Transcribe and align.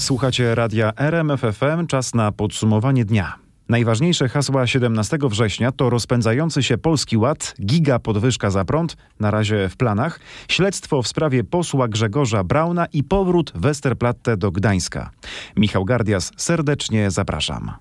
Słuchacie 0.00 0.54
radia 0.54 0.92
RMFFM, 0.96 1.86
czas 1.86 2.14
na 2.14 2.32
podsumowanie 2.32 3.04
dnia. 3.04 3.34
Najważniejsze 3.68 4.28
hasła 4.28 4.66
17 4.66 5.18
września 5.22 5.72
to 5.72 5.90
rozpędzający 5.90 6.62
się 6.62 6.78
Polski 6.78 7.16
Ład, 7.16 7.54
giga 7.60 7.98
podwyżka 7.98 8.50
za 8.50 8.64
prąd, 8.64 8.96
na 9.20 9.30
razie 9.30 9.68
w 9.68 9.76
planach, 9.76 10.20
śledztwo 10.48 11.02
w 11.02 11.08
sprawie 11.08 11.44
posła 11.44 11.88
Grzegorza 11.88 12.44
Brauna 12.44 12.86
i 12.86 13.04
powrót 13.04 13.52
Westerplatte 13.54 14.36
do 14.36 14.50
Gdańska. 14.50 15.10
Michał 15.56 15.84
Gardias, 15.84 16.32
serdecznie 16.36 17.10
zapraszam. 17.10 17.72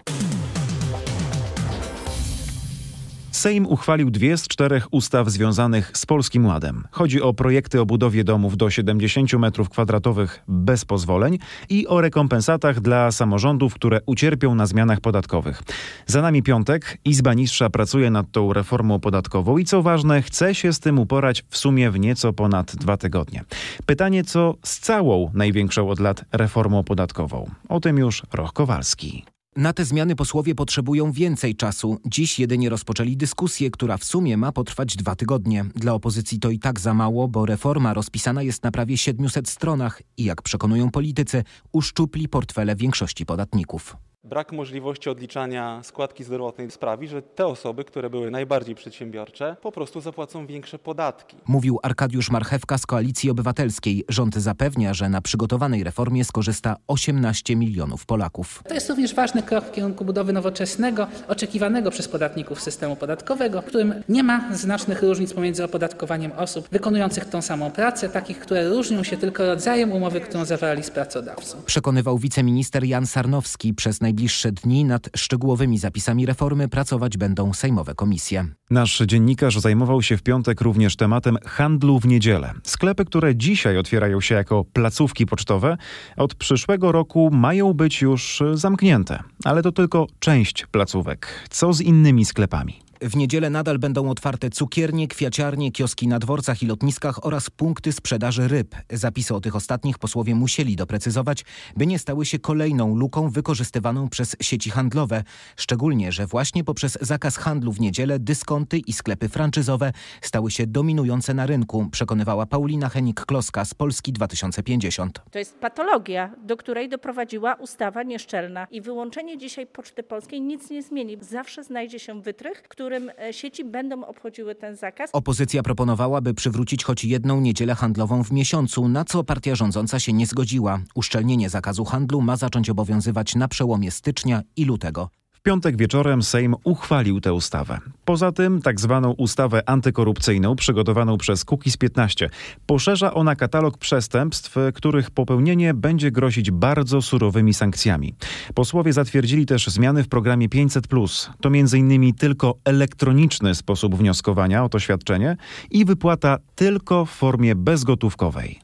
Sejm 3.40 3.66
uchwalił 3.66 4.12
dwie 4.12 4.38
z 4.38 4.48
czterech 4.48 4.88
ustaw 4.92 5.30
związanych 5.30 5.92
z 5.94 6.06
Polskim 6.06 6.46
Ładem. 6.46 6.84
Chodzi 6.92 7.22
o 7.22 7.34
projekty 7.34 7.82
o 7.82 7.86
budowie 7.86 8.24
domów 8.24 8.58
do 8.58 8.70
70 8.70 9.30
m2 9.30 10.28
bez 10.48 10.86
pozwoleń 10.86 11.38
i 11.70 11.88
o 11.88 12.02
rekompensatach 12.02 12.80
dla 12.80 13.12
samorządów, 13.12 13.74
które 13.74 14.00
ucierpią 14.06 14.56
na 14.56 14.66
zmianach 14.66 15.02
podatkowych. 15.02 15.64
Za 16.06 16.22
nami 16.22 16.44
piątek. 16.44 16.98
Izba 17.06 17.34
Niższa 17.34 17.70
pracuje 17.70 18.12
nad 18.12 18.32
tą 18.32 18.54
reformą 18.54 19.00
podatkową 19.00 19.58
i 19.58 19.66
co 19.66 19.82
ważne, 19.82 20.22
chce 20.22 20.56
się 20.56 20.74
z 20.74 20.80
tym 20.80 21.00
uporać 21.00 21.44
w 21.50 21.58
sumie 21.58 21.92
w 21.92 22.00
nieco 22.00 22.34
ponad 22.34 22.76
dwa 22.76 22.98
tygodnie. 22.98 23.44
Pytanie, 23.86 24.24
co 24.24 24.56
z 24.64 24.80
całą 24.80 25.32
największą 25.34 25.90
od 25.90 26.00
lat 26.00 26.26
reformą 26.32 26.84
podatkową? 26.84 27.50
O 27.70 27.80
tym 27.80 27.98
już 27.98 28.24
Roch 28.34 28.54
Kowalski. 28.54 29.26
Na 29.56 29.74
te 29.74 29.86
zmiany 29.86 30.16
posłowie 30.16 30.56
potrzebują 30.56 31.12
więcej 31.12 31.56
czasu. 31.56 31.98
Dziś 32.06 32.40
jedynie 32.40 32.70
rozpoczęli 32.70 33.18
dyskusję, 33.18 33.72
która 33.72 33.98
w 33.98 34.04
sumie 34.04 34.38
ma 34.38 34.52
potrwać 34.52 34.96
dwa 34.96 35.16
tygodnie. 35.16 35.66
Dla 35.76 35.94
opozycji 35.94 36.40
to 36.40 36.50
i 36.50 36.60
tak 36.60 36.80
za 36.80 36.94
mało, 36.94 37.28
bo 37.28 37.46
reforma 37.46 37.94
rozpisana 37.94 38.44
jest 38.44 38.64
na 38.64 38.72
prawie 38.72 38.98
700 38.98 39.50
stronach 39.50 40.02
i 40.18 40.24
jak 40.24 40.42
przekonują 40.42 40.92
politycy, 40.92 41.44
uszczupli 41.72 42.28
portfele 42.28 42.76
większości 42.76 43.26
podatników. 43.26 43.98
Brak 44.24 44.52
możliwości 44.52 45.10
odliczania 45.10 45.84
składki 45.84 46.24
zdrowotnej 46.24 46.72
sprawi, 46.72 47.08
że 47.08 47.22
te 47.22 47.48
osoby, 47.48 47.84
które 47.84 48.10
były 48.10 48.32
najbardziej 48.32 48.76
przedsiębiorcze, 48.76 49.56
po 49.62 49.72
prostu 49.72 50.02
zapłacą 50.02 50.48
większe 50.48 50.80
podatki. 50.80 51.38
Mówił 51.48 51.80
Arkadiusz 51.84 52.32
Marchewka 52.32 52.78
z 52.78 52.86
Koalicji 52.86 53.30
Obywatelskiej. 53.30 54.06
Rząd 54.10 54.36
zapewnia, 54.36 54.94
że 54.94 55.10
na 55.10 55.22
przygotowanej 55.22 55.84
reformie 55.84 56.26
skorzysta 56.26 56.76
18 56.88 57.56
milionów 57.56 58.06
Polaków. 58.06 58.64
To 58.68 58.74
jest 58.74 58.90
również 58.90 59.16
ważny 59.16 59.44
krok 59.44 59.66
w 59.66 59.72
kierunku 59.72 60.06
budowy 60.06 60.34
nowoczesnego, 60.34 61.08
oczekiwanego 61.28 61.92
przez 61.92 62.08
podatników 62.08 62.62
systemu 62.62 62.96
podatkowego, 62.96 63.62
w 63.62 63.66
którym 63.66 63.94
nie 64.10 64.24
ma 64.24 64.56
znacznych 64.56 65.02
różnic 65.02 65.34
pomiędzy 65.34 65.64
opodatkowaniem 65.64 66.32
osób 66.32 66.68
wykonujących 66.72 67.26
tą 67.26 67.42
samą 67.42 67.72
pracę, 67.72 68.10
takich, 68.10 68.40
które 68.40 68.70
różnią 68.70 69.04
się 69.04 69.18
tylko 69.18 69.46
rodzajem 69.46 69.92
umowy, 69.92 70.22
którą 70.22 70.46
zawarli 70.46 70.84
z 70.84 70.92
pracodawcą. 70.92 71.58
Przekonywał 71.66 72.18
wiceminister 72.18 72.84
Jan 72.84 73.08
Sarnowski 73.08 73.74
przez 73.74 74.02
najbliższe 74.10 74.52
dni 74.52 74.86
nad 74.86 75.10
szczegółowymi 75.16 75.78
zapisami 75.78 76.26
reformy 76.26 76.68
pracować 76.68 77.18
będą 77.18 77.54
sejmowe 77.54 77.96
komisje. 77.96 78.48
Nasz 78.70 79.02
dziennikarz 79.06 79.60
zajmował 79.60 80.02
się 80.02 80.18
w 80.18 80.24
piątek 80.24 80.62
również 80.62 80.96
tematem 80.96 81.38
handlu 81.46 82.00
w 82.00 82.08
niedzielę. 82.08 82.54
Sklepy, 82.64 83.06
które 83.06 83.36
dzisiaj 83.36 83.78
otwierają 83.78 84.22
się 84.22 84.36
jako 84.36 84.66
placówki 84.74 85.26
pocztowe, 85.26 85.78
od 86.18 86.36
przyszłego 86.36 86.92
roku 86.92 87.30
mają 87.32 87.74
być 87.74 88.02
już 88.02 88.44
zamknięte. 88.54 89.24
Ale 89.44 89.62
to 89.62 89.72
tylko 89.72 90.08
część 90.20 90.66
placówek. 90.66 91.28
Co 91.50 91.74
z 91.74 91.82
innymi 91.82 92.26
sklepami? 92.26 92.89
W 93.02 93.16
niedzielę 93.16 93.50
nadal 93.50 93.80
będą 93.80 94.10
otwarte 94.10 94.50
cukiernie, 94.50 95.08
kwiaciarnie, 95.08 95.72
kioski 95.72 96.08
na 96.08 96.20
dworcach 96.20 96.64
i 96.64 96.68
lotniskach 96.68 97.26
oraz 97.26 97.50
punkty 97.50 97.92
sprzedaży 97.92 98.48
ryb. 98.48 98.76
Zapisy 98.92 99.36
o 99.36 99.42
tych 99.42 99.56
ostatnich 99.56 99.98
posłowie 99.98 100.36
musieli 100.36 100.76
doprecyzować, 100.76 101.46
by 101.78 101.88
nie 101.88 102.00
stały 102.00 102.26
się 102.26 102.40
kolejną 102.40 102.96
luką 102.96 103.30
wykorzystywaną 103.30 104.10
przez 104.10 104.36
sieci 104.42 104.70
handlowe. 104.70 105.24
Szczególnie, 105.58 106.12
że 106.12 106.28
właśnie 106.28 106.64
poprzez 106.64 106.98
zakaz 107.02 107.38
handlu 107.38 107.72
w 107.72 107.80
niedzielę 107.80 108.20
dyskonty 108.20 108.78
i 108.78 108.94
sklepy 108.94 109.30
franczyzowe 109.30 109.92
stały 110.22 110.52
się 110.52 110.68
dominujące 110.68 111.34
na 111.34 111.46
rynku, 111.46 111.88
przekonywała 111.92 112.46
Paulina 112.46 112.90
Henik-Kloska 112.90 113.66
z 113.66 113.74
Polski 113.74 114.14
2050. 114.14 115.22
To 115.32 115.40
jest 115.40 115.60
patologia, 115.60 116.36
do 116.46 116.58
której 116.58 116.90
doprowadziła 116.90 117.54
ustawa 117.54 118.04
nieszczelna 118.04 118.68
i 118.72 118.82
wyłączenie 118.82 119.38
dzisiaj 119.38 119.68
Poczty 119.68 120.04
Polskiej 120.04 120.42
nic 120.42 120.70
nie 120.70 120.84
zmieni. 120.84 121.18
Zawsze 121.22 121.64
znajdzie 121.64 122.00
się 122.00 122.22
wytrych, 122.22 122.64
który 122.64 122.89
którym 122.90 123.12
e, 123.18 123.34
sieci 123.34 123.66
będą 123.66 124.06
obchodziły 124.06 124.56
ten 124.56 124.76
zakaz. 124.76 125.10
Opozycja 125.14 125.64
proponowała, 125.64 126.22
by 126.22 126.34
przywrócić 126.34 126.84
choć 126.84 127.06
jedną 127.06 127.42
niedzielę 127.42 127.76
handlową 127.76 128.24
w 128.24 128.32
miesiącu, 128.32 128.88
na 128.88 129.06
co 129.06 129.24
partia 129.24 129.56
rządząca 129.56 130.00
się 130.00 130.14
nie 130.14 130.26
zgodziła. 130.26 130.80
Uszczelnienie 130.96 131.50
zakazu 131.50 131.86
handlu 131.86 132.22
ma 132.22 132.36
zacząć 132.36 132.70
obowiązywać 132.70 133.36
na 133.36 133.48
przełomie 133.48 133.92
stycznia 133.92 134.42
i 134.56 134.66
lutego. 134.66 135.10
W 135.40 135.42
piątek 135.42 135.78
wieczorem 135.78 136.24
Sejm 136.24 136.56
uchwalił 136.64 137.22
tę 137.22 137.34
ustawę. 137.34 137.80
Poza 138.06 138.32
tym 138.32 138.62
tak 138.62 138.80
zwaną 138.80 139.12
ustawę 139.12 139.70
antykorupcyjną 139.70 140.56
przygotowaną 140.56 141.18
przez 141.18 141.46
Kukiz 141.46 141.78
15 141.78 142.30
poszerza 142.66 143.14
ona 143.14 143.36
katalog 143.36 143.78
przestępstw, 143.78 144.56
których 144.76 145.12
popełnienie 145.12 145.74
będzie 145.74 146.12
grozić 146.12 146.52
bardzo 146.52 147.02
surowymi 147.02 147.54
sankcjami. 147.54 148.16
Posłowie 148.54 148.94
zatwierdzili 148.94 149.46
też 149.46 149.68
zmiany 149.68 150.04
w 150.04 150.08
programie 150.08 150.50
500+. 150.50 151.30
To 151.42 151.50
m.in. 151.50 152.14
tylko 152.14 152.56
elektroniczny 152.66 153.56
sposób 153.56 153.96
wnioskowania 153.96 154.64
o 154.64 154.70
to 154.70 154.80
świadczenie 154.80 155.38
i 155.72 155.86
wypłata 155.86 156.38
tylko 156.56 157.06
w 157.06 157.10
formie 157.10 157.56
bezgotówkowej. 157.56 158.60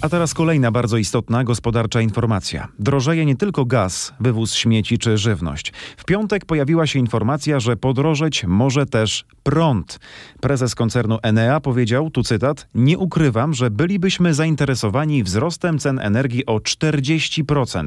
A 0.00 0.08
teraz 0.08 0.34
kolejna 0.34 0.70
bardzo 0.70 0.96
istotna 0.96 1.44
gospodarcza 1.44 2.00
informacja. 2.00 2.68
Drożeje 2.78 3.26
nie 3.26 3.36
tylko 3.36 3.64
gaz, 3.64 4.12
wywóz 4.20 4.54
śmieci 4.54 4.98
czy 4.98 5.18
żywność. 5.18 5.72
W 5.96 6.04
piątek 6.04 6.44
pojawiła 6.44 6.86
się 6.86 6.98
informacja, 6.98 7.60
że 7.60 7.76
podrożeć 7.76 8.44
może 8.44 8.86
też 8.86 9.24
prąd. 9.42 10.00
Prezes 10.40 10.74
koncernu 10.74 11.18
Enea 11.22 11.60
powiedział, 11.60 12.10
tu 12.10 12.22
cytat, 12.22 12.68
nie 12.74 12.98
ukrywam, 12.98 13.54
że 13.54 13.70
bylibyśmy 13.70 14.34
zainteresowani 14.34 15.22
wzrostem 15.22 15.78
cen 15.78 15.98
energii 15.98 16.46
o 16.46 16.56
40%. 16.56 17.86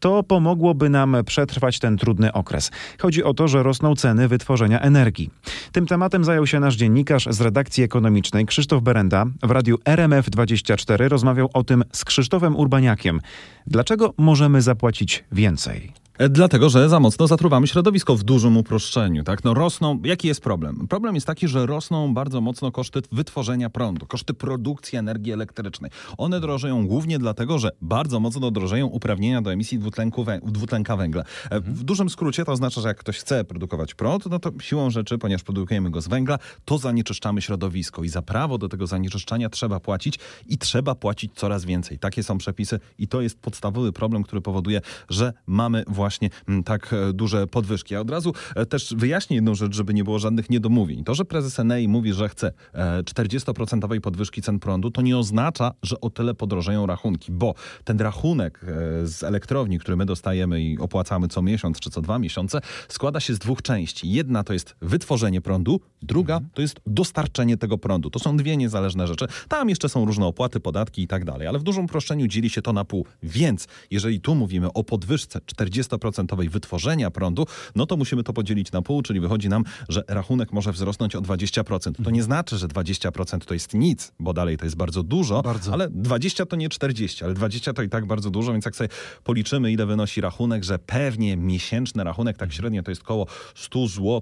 To 0.00 0.22
pomogłoby 0.22 0.90
nam 0.90 1.16
przetrwać 1.26 1.78
ten 1.78 1.96
trudny 1.96 2.32
okres. 2.32 2.70
Chodzi 2.98 3.24
o 3.24 3.34
to, 3.34 3.48
że 3.48 3.62
rosną 3.62 3.94
ceny 3.94 4.28
wytworzenia 4.28 4.80
energii. 4.80 5.30
Tym 5.72 5.86
tematem 5.86 6.24
zajął 6.24 6.46
się 6.46 6.60
nasz 6.60 6.76
dziennikarz 6.76 7.26
z 7.30 7.40
redakcji 7.40 7.84
ekonomicznej 7.84 8.46
Krzysztof 8.46 8.82
Berenda. 8.82 9.24
W 9.42 9.50
radiu 9.50 9.76
RMF24 9.76 11.08
rozmawiał 11.08 11.43
o 11.52 11.64
tym 11.64 11.84
z 11.92 12.04
Krzysztofem 12.04 12.56
Urbaniakiem. 12.56 13.20
Dlaczego 13.66 14.14
możemy 14.18 14.62
zapłacić 14.62 15.24
więcej? 15.32 16.03
E, 16.18 16.28
dlatego, 16.28 16.68
że 16.68 16.88
za 16.88 17.00
mocno 17.00 17.26
zatruwamy 17.26 17.66
środowisko 17.66 18.16
w 18.16 18.22
dużym 18.22 18.56
uproszczeniu. 18.56 19.24
Tak? 19.24 19.44
No 19.44 19.54
rosną, 19.54 20.00
jaki 20.04 20.28
jest 20.28 20.40
problem? 20.40 20.88
Problem 20.88 21.14
jest 21.14 21.26
taki, 21.26 21.48
że 21.48 21.66
rosną 21.66 22.14
bardzo 22.14 22.40
mocno 22.40 22.72
koszty 22.72 23.02
wytworzenia 23.12 23.70
prądu, 23.70 24.06
koszty 24.06 24.34
produkcji 24.34 24.98
energii 24.98 25.32
elektrycznej. 25.32 25.90
One 26.18 26.40
drożeją 26.40 26.86
głównie 26.86 27.18
dlatego, 27.18 27.58
że 27.58 27.70
bardzo 27.82 28.20
mocno 28.20 28.50
drożeją 28.50 28.86
uprawnienia 28.86 29.42
do 29.42 29.52
emisji 29.52 29.78
dwutlenku 29.78 30.26
dwutlenka 30.42 30.96
węgla. 30.96 31.22
E, 31.50 31.60
w 31.60 31.84
dużym 31.84 32.10
skrócie 32.10 32.44
to 32.44 32.52
oznacza, 32.52 32.80
że 32.80 32.88
jak 32.88 32.96
ktoś 32.96 33.18
chce 33.18 33.44
produkować 33.44 33.94
prąd, 33.94 34.26
no 34.26 34.38
to 34.38 34.52
siłą 34.60 34.90
rzeczy, 34.90 35.18
ponieważ 35.18 35.42
produkujemy 35.42 35.90
go 35.90 36.00
z 36.00 36.08
węgla, 36.08 36.38
to 36.64 36.78
zanieczyszczamy 36.78 37.42
środowisko 37.42 38.04
i 38.04 38.08
za 38.08 38.22
prawo 38.22 38.58
do 38.58 38.68
tego 38.68 38.86
zanieczyszczania 38.86 39.48
trzeba 39.48 39.80
płacić 39.80 40.18
i 40.46 40.58
trzeba 40.58 40.94
płacić 40.94 41.32
coraz 41.34 41.64
więcej. 41.64 41.98
Takie 41.98 42.22
są 42.22 42.38
przepisy 42.38 42.80
i 42.98 43.08
to 43.08 43.20
jest 43.20 43.40
podstawowy 43.40 43.92
problem, 43.92 44.22
który 44.22 44.42
powoduje, 44.42 44.80
że 45.08 45.32
mamy 45.46 45.84
właśnie 45.86 46.03
właśnie 46.04 46.30
mm, 46.48 46.62
tak 46.62 46.92
e, 46.92 47.12
duże 47.12 47.46
podwyżki. 47.46 47.96
A 47.96 48.00
od 48.00 48.10
razu 48.10 48.32
e, 48.56 48.66
też 48.66 48.94
wyjaśnię 48.96 49.34
jedną 49.34 49.54
rzecz, 49.54 49.74
żeby 49.74 49.94
nie 49.94 50.04
było 50.04 50.18
żadnych 50.18 50.50
niedomówień. 50.50 51.04
To, 51.04 51.14
że 51.14 51.24
prezes 51.24 51.58
Enei 51.58 51.88
mówi, 51.88 52.12
że 52.12 52.28
chce 52.28 52.52
40% 52.74 53.96
e, 53.96 54.00
podwyżki 54.00 54.42
cen 54.42 54.58
prądu, 54.58 54.90
to 54.90 55.02
nie 55.02 55.18
oznacza, 55.18 55.72
że 55.82 56.00
o 56.00 56.10
tyle 56.10 56.34
podrożeją 56.34 56.86
rachunki, 56.86 57.32
bo 57.32 57.54
ten 57.84 58.00
rachunek 58.00 58.60
z 59.04 59.22
elektrowni, 59.22 59.78
który 59.78 59.96
my 59.96 60.06
dostajemy 60.06 60.62
i 60.62 60.78
opłacamy 60.78 61.28
co 61.28 61.42
miesiąc 61.42 61.80
czy 61.80 61.90
co 61.90 62.02
dwa 62.02 62.18
miesiące, 62.18 62.60
składa 62.88 63.20
się 63.20 63.34
z 63.34 63.38
dwóch 63.38 63.62
części. 63.62 64.10
Jedna 64.10 64.44
to 64.44 64.52
jest 64.52 64.76
wytworzenie 64.80 65.40
prądu, 65.40 65.80
druga 66.02 66.40
to 66.54 66.62
jest 66.62 66.80
dostarczenie 66.86 67.56
tego 67.56 67.78
prądu. 67.78 68.10
To 68.10 68.18
są 68.18 68.36
dwie 68.36 68.56
niezależne 68.56 69.06
rzeczy. 69.06 69.26
Tam 69.48 69.68
jeszcze 69.68 69.88
są 69.88 70.04
różne 70.04 70.26
opłaty, 70.26 70.60
podatki 70.60 71.02
i 71.02 71.06
tak 71.06 71.24
dalej, 71.24 71.48
ale 71.48 71.58
w 71.58 71.62
dużym 71.62 71.84
uproszczeniu 71.84 72.26
dzieli 72.26 72.50
się 72.50 72.62
to 72.62 72.72
na 72.72 72.84
pół. 72.84 73.06
Więc 73.22 73.68
jeżeli 73.90 74.20
tu 74.20 74.34
mówimy 74.34 74.72
o 74.72 74.84
podwyżce 74.84 75.40
40 75.46 75.93
30% 75.98 76.48
wytworzenia 76.48 77.10
prądu, 77.10 77.46
no 77.76 77.86
to 77.86 77.96
musimy 77.96 78.22
to 78.22 78.32
podzielić 78.32 78.72
na 78.72 78.82
pół, 78.82 79.02
czyli 79.02 79.20
wychodzi 79.20 79.48
nam, 79.48 79.64
że 79.88 80.02
rachunek 80.08 80.52
może 80.52 80.72
wzrosnąć 80.72 81.16
o 81.16 81.20
20%. 81.20 82.04
To 82.04 82.10
nie 82.10 82.22
znaczy, 82.22 82.58
że 82.58 82.68
20% 82.68 83.38
to 83.38 83.54
jest 83.54 83.74
nic, 83.74 84.12
bo 84.20 84.32
dalej 84.32 84.56
to 84.56 84.64
jest 84.64 84.76
bardzo 84.76 85.02
dużo, 85.02 85.42
Bardzo. 85.42 85.72
ale 85.72 85.88
20 85.90 86.46
to 86.46 86.56
nie 86.56 86.68
40, 86.68 87.24
ale 87.24 87.34
20 87.34 87.72
to 87.72 87.82
i 87.82 87.88
tak 87.88 88.06
bardzo 88.06 88.30
dużo, 88.30 88.52
więc 88.52 88.64
jak 88.64 88.76
sobie 88.76 88.88
policzymy, 89.24 89.72
ile 89.72 89.86
wynosi 89.86 90.20
rachunek, 90.20 90.64
że 90.64 90.78
pewnie 90.78 91.36
miesięczny 91.36 92.04
rachunek 92.04 92.36
tak 92.36 92.52
średnio 92.52 92.82
to 92.82 92.90
jest 92.90 93.02
koło 93.02 93.26
100 93.54 93.88
zł, 93.88 94.20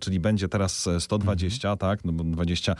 czyli 0.00 0.20
będzie 0.20 0.48
teraz 0.48 0.88
120, 0.98 1.76
tak, 1.76 2.04
no 2.04 2.12
bo 2.12 2.24
20 2.24 2.74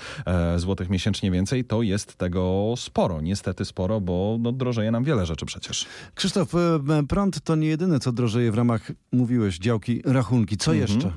zł 0.57 0.87
miesięcznie 0.91 1.31
więcej, 1.31 1.65
to 1.65 1.83
jest 1.83 2.17
tego 2.17 2.75
sporo. 2.77 3.21
Niestety 3.21 3.65
sporo, 3.65 4.01
bo 4.01 4.37
no, 4.41 4.53
drożeje 4.53 4.91
nam 4.91 5.05
wiele 5.05 5.27
rzeczy 5.27 5.47
przecież. 5.47 5.87
Krzysztof, 6.15 6.55
e, 6.55 6.59
prąd 7.09 7.41
to 7.41 7.57
nie 7.57 7.69
jedyne, 7.69 8.00
co 8.01 8.13
drożeje 8.13 8.53
w 8.53 8.55
ramach, 8.55 8.93
mówiłeś, 9.13 9.59
działki 9.59 10.03
rachunki. 10.05 10.57
Co 10.57 10.73
Mhm. 10.75 10.91
jeszcze? 10.91 11.13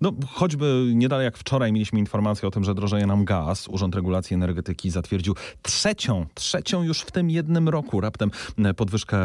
No, 0.00 0.12
choćby 0.28 0.90
nie 0.94 1.08
dalej 1.08 1.24
jak 1.24 1.36
wczoraj 1.38 1.72
mieliśmy 1.72 1.98
informację 1.98 2.48
o 2.48 2.50
tym, 2.50 2.64
że 2.64 2.74
drożeje 2.74 3.06
nam 3.06 3.24
gaz. 3.24 3.68
Urząd 3.68 3.94
Regulacji 3.94 4.34
Energetyki 4.34 4.90
zatwierdził 4.90 5.34
trzecią, 5.62 6.26
trzecią 6.34 6.82
już 6.82 7.00
w 7.00 7.10
tym 7.10 7.30
jednym 7.30 7.68
roku 7.68 8.00
raptem 8.00 8.30
e, 8.58 8.74
podwyżkę 8.74 9.18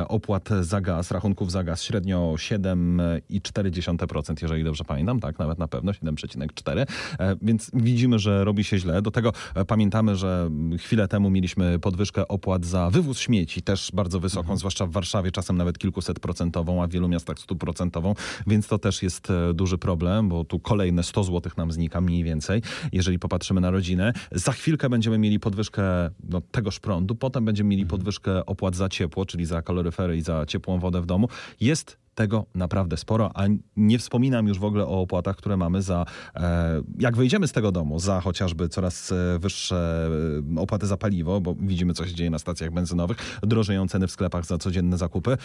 e, 0.00 0.08
opłat 0.08 0.48
za 0.60 0.80
gaz, 0.80 1.10
rachunków 1.10 1.52
za 1.52 1.64
gaz 1.64 1.82
średnio 1.82 2.32
7,4%, 2.36 4.34
jeżeli 4.42 4.64
dobrze 4.64 4.84
pamiętam, 4.84 5.20
tak, 5.20 5.38
nawet 5.38 5.58
na 5.58 5.68
pewno 5.68 5.92
7,4%, 5.92 6.84
E, 7.18 7.36
więc 7.42 7.70
widzimy, 7.74 8.18
że 8.18 8.44
robi 8.44 8.64
się 8.64 8.78
źle. 8.78 9.02
Do 9.02 9.10
tego 9.10 9.32
pamiętamy, 9.66 10.16
że 10.16 10.50
chwilę 10.78 11.08
temu 11.08 11.30
mieliśmy 11.30 11.78
podwyżkę 11.78 12.28
opłat 12.28 12.64
za 12.64 12.90
wywóz 12.90 13.18
śmieci, 13.18 13.62
też 13.62 13.90
bardzo 13.94 14.20
wysoką, 14.20 14.56
zwłaszcza 14.56 14.86
w 14.86 14.90
Warszawie, 14.90 15.32
czasem 15.32 15.56
nawet 15.56 15.78
kilkuset 15.78 16.20
procentową, 16.44 16.82
a 16.82 16.86
w 16.86 16.90
wielu 16.90 17.08
miastach 17.08 17.38
stuprocentową, 17.38 18.14
więc 18.46 18.68
to 18.68 18.78
też 18.78 19.02
jest 19.02 19.30
e, 19.30 19.54
duży 19.54 19.78
problem, 19.78 20.28
bo 20.28 20.44
tu 20.44 20.58
kolejne 20.58 21.02
100 21.02 21.24
zł 21.24 21.52
nam 21.56 21.72
znika 21.72 22.00
mniej 22.00 22.24
więcej, 22.24 22.62
jeżeli 22.92 23.18
popatrzymy 23.18 23.60
na 23.60 23.70
rodzinę. 23.70 24.12
Za 24.32 24.52
chwilkę 24.52 24.88
będziemy 24.88 25.18
mieli 25.18 25.40
podwyżkę 25.40 26.10
no, 26.28 26.40
tegoż 26.40 26.80
prądu, 26.80 27.14
potem 27.14 27.44
będziemy 27.44 27.70
mieli 27.70 27.86
podwyżkę 27.86 28.46
opłat 28.46 28.76
za 28.76 28.88
ciepło, 28.88 29.26
czyli 29.26 29.44
za 29.44 29.62
kaloryfery 29.62 30.16
i 30.16 30.20
za 30.20 30.46
ciepłą 30.46 30.78
wodę 30.78 31.00
w 31.00 31.06
domu. 31.06 31.28
Jest 31.60 32.03
tego 32.14 32.46
naprawdę 32.54 32.96
sporo, 32.96 33.30
a 33.34 33.42
nie 33.76 33.98
wspominam 33.98 34.48
już 34.48 34.58
w 34.58 34.64
ogóle 34.64 34.86
o 34.86 35.00
opłatach, 35.00 35.36
które 35.36 35.56
mamy 35.56 35.82
za, 35.82 36.04
e, 36.36 36.82
jak 36.98 37.16
wyjdziemy 37.16 37.48
z 37.48 37.52
tego 37.52 37.72
domu, 37.72 37.98
za 37.98 38.20
chociażby 38.20 38.68
coraz 38.68 39.12
e, 39.12 39.38
wyższe 39.38 40.08
e, 40.56 40.60
opłaty 40.60 40.86
za 40.86 40.96
paliwo, 40.96 41.40
bo 41.40 41.54
widzimy, 41.60 41.94
co 41.94 42.06
się 42.06 42.14
dzieje 42.14 42.30
na 42.30 42.38
stacjach 42.38 42.70
benzynowych, 42.70 43.38
drożeją 43.42 43.88
ceny 43.88 44.06
w 44.06 44.10
sklepach 44.10 44.46
za 44.46 44.58
codzienne 44.58 44.98
zakupy. 44.98 45.36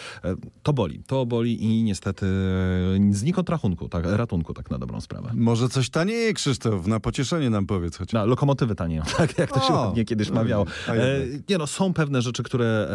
To 0.62 0.72
boli, 0.72 1.02
to 1.06 1.26
boli 1.26 1.64
i 1.64 1.82
niestety 1.82 2.26
znikąd 3.10 3.50
rachunku, 3.50 3.88
tak, 3.88 4.04
ratunku, 4.06 4.54
tak 4.54 4.70
na 4.70 4.78
dobrą 4.78 5.00
sprawę. 5.00 5.30
Może 5.34 5.68
coś 5.68 5.90
tanieje, 5.90 6.34
Krzysztof? 6.34 6.86
Na 6.86 7.00
pocieszenie 7.00 7.50
nam 7.50 7.66
powiedz 7.66 7.96
choć. 7.96 8.12
Na 8.12 8.24
lokomotywy 8.24 8.74
tanieją, 8.74 9.02
tak 9.16 9.38
jak 9.38 9.52
to 9.52 9.60
się 9.60 9.72
ładnie 9.72 10.04
kiedyś 10.04 10.30
mawiało. 10.30 10.66
E, 10.88 11.18
jednak. 11.18 11.48
nie 11.48 11.58
no, 11.58 11.66
są 11.66 11.92
pewne 11.92 12.22
rzeczy, 12.22 12.42
które 12.42 12.88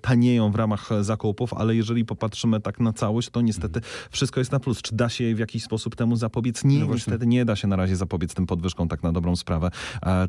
tanieją 0.00 0.52
w 0.52 0.54
ramach 0.54 0.88
zakupów, 1.00 1.54
ale 1.54 1.74
jeżeli 1.74 2.04
popatrzymy 2.04 2.60
tak 2.60 2.80
na 2.80 2.92
to 3.30 3.40
niestety 3.40 3.80
wszystko 4.10 4.40
jest 4.40 4.52
na 4.52 4.60
plus. 4.60 4.82
Czy 4.82 4.96
da 4.96 5.08
się 5.08 5.34
w 5.34 5.38
jakiś 5.38 5.62
sposób 5.62 5.96
temu 5.96 6.16
zapobiec? 6.16 6.64
Nie, 6.64 6.78
No 6.78 6.94
niestety 6.94 7.26
nie 7.26 7.44
da 7.44 7.56
się 7.56 7.68
na 7.68 7.76
razie 7.76 7.96
zapobiec 7.96 8.34
tym 8.34 8.46
podwyżką 8.46 8.88
tak 8.88 9.02
na 9.02 9.12
dobrą 9.12 9.36
sprawę. 9.36 9.70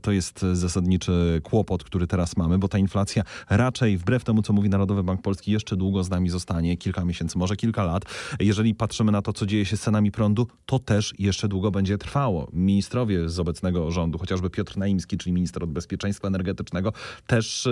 To 0.02 0.12
jest 0.12 0.46
zasadniczy 0.54 1.42
kłopot, 1.44 1.84
który 1.84 2.08
teraz 2.08 2.38
mamy, 2.38 2.58
bo 2.58 2.68
ta 2.68 2.78
inflacja 2.78 3.24
raczej 3.50 3.98
wbrew 3.98 4.24
temu, 4.24 4.42
co 4.42 4.54
mówi 4.54 4.70
Narodowy 4.70 5.04
Bank 5.04 5.22
Polski, 5.22 5.52
jeszcze 5.52 5.76
długo 5.78 6.04
z 6.04 6.10
nami 6.10 6.30
zostanie, 6.30 6.78
kilka 6.78 7.06
miesięcy, 7.06 7.38
może 7.38 7.56
kilka 7.56 7.84
lat. 7.84 8.06
Jeżeli 8.40 8.76
patrzymy 8.76 9.12
na 9.12 9.22
to, 9.22 9.34
co 9.34 9.46
dzieje 9.46 9.66
się 9.66 9.78
z 9.78 9.82
cenami 9.82 10.12
prądu, 10.12 10.48
to 10.66 10.80
też 10.80 11.14
jeszcze 11.20 11.48
długo 11.48 11.72
będzie 11.72 11.98
trwało. 11.98 12.48
Ministrowie 12.54 13.30
z 13.30 13.40
obecnego 13.40 13.92
rządu, 13.92 14.18
chociażby 14.18 14.50
Piotr 14.50 14.78
Naimski, 14.78 15.18
czyli 15.18 15.34
minister 15.34 15.64
od 15.64 15.72
bezpieczeństwa 15.72 16.28
energetycznego, 16.28 16.94
też 17.28 17.68
e, 17.68 17.72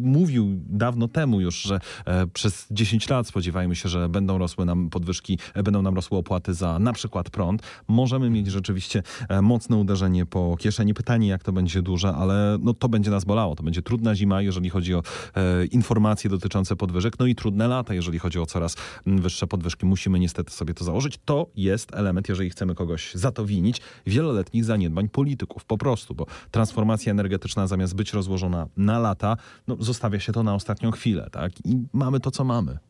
mówił 0.00 0.60
dawno 0.66 1.08
temu 1.08 1.40
już, 1.40 1.62
że 1.62 1.80
e, 2.04 2.26
przez 2.26 2.66
10 2.70 3.08
lat 3.08 3.26
spodziewajmy 3.26 3.76
się, 3.76 3.88
że 3.88 4.08
będą 4.08 4.38
rosły 4.48 4.64
nam 4.64 4.90
podwyżki, 4.90 5.38
e, 5.54 5.62
będą 5.62 5.82
nam 5.82 5.94
rosły 5.94 6.18
opłaty 6.18 6.54
za 6.54 6.78
na 6.78 6.92
przykład 6.92 7.30
prąd. 7.30 7.62
Możemy 7.88 8.30
mieć 8.30 8.46
rzeczywiście 8.46 9.02
e, 9.28 9.42
mocne 9.42 9.76
uderzenie 9.76 10.26
po 10.26 10.56
kieszeni. 10.58 10.94
Pytanie, 10.94 11.28
jak 11.28 11.44
to 11.44 11.52
będzie 11.52 11.82
duże, 11.82 12.14
ale 12.14 12.58
no, 12.60 12.74
to 12.74 12.88
będzie 12.88 13.10
nas 13.10 13.24
bolało. 13.24 13.56
To 13.56 13.62
będzie 13.62 13.82
trudna 13.82 14.14
zima, 14.14 14.42
jeżeli 14.42 14.70
chodzi 14.70 14.94
o 14.94 15.02
e, 15.34 15.64
informacje 15.64 16.30
dotyczące 16.30 16.76
podwyżek, 16.76 17.18
no 17.18 17.26
i 17.26 17.34
trudne 17.34 17.68
lata, 17.68 17.94
jeżeli 17.94 18.18
chodzi 18.18 18.38
o 18.38 18.46
coraz 18.46 18.76
wyższe 19.06 19.46
podwyżki. 19.46 19.86
Musimy 19.86 20.18
niestety 20.18 20.52
sobie 20.52 20.74
to 20.74 20.84
założyć. 20.84 21.18
To 21.24 21.46
jest 21.56 21.94
element, 21.94 22.28
jeżeli 22.28 22.50
chcemy 22.50 22.74
kogoś 22.74 23.14
za 23.14 23.32
to 23.32 23.46
winić, 23.46 23.80
wieloletnich 24.06 24.64
zaniedbań 24.64 25.08
polityków 25.08 25.64
po 25.64 25.78
prostu, 25.78 26.14
bo 26.14 26.26
transformacja 26.50 27.10
energetyczna 27.10 27.66
zamiast 27.66 27.94
być 27.94 28.12
rozłożona 28.12 28.66
na 28.76 28.98
lata, 28.98 29.36
no, 29.68 29.76
zostawia 29.80 30.20
się 30.20 30.32
to 30.32 30.42
na 30.42 30.54
ostatnią 30.54 30.90
chwilę, 30.90 31.28
tak? 31.32 31.52
I 31.64 31.78
mamy 31.92 32.20
to, 32.20 32.30
co 32.30 32.44
mamy. 32.44 32.87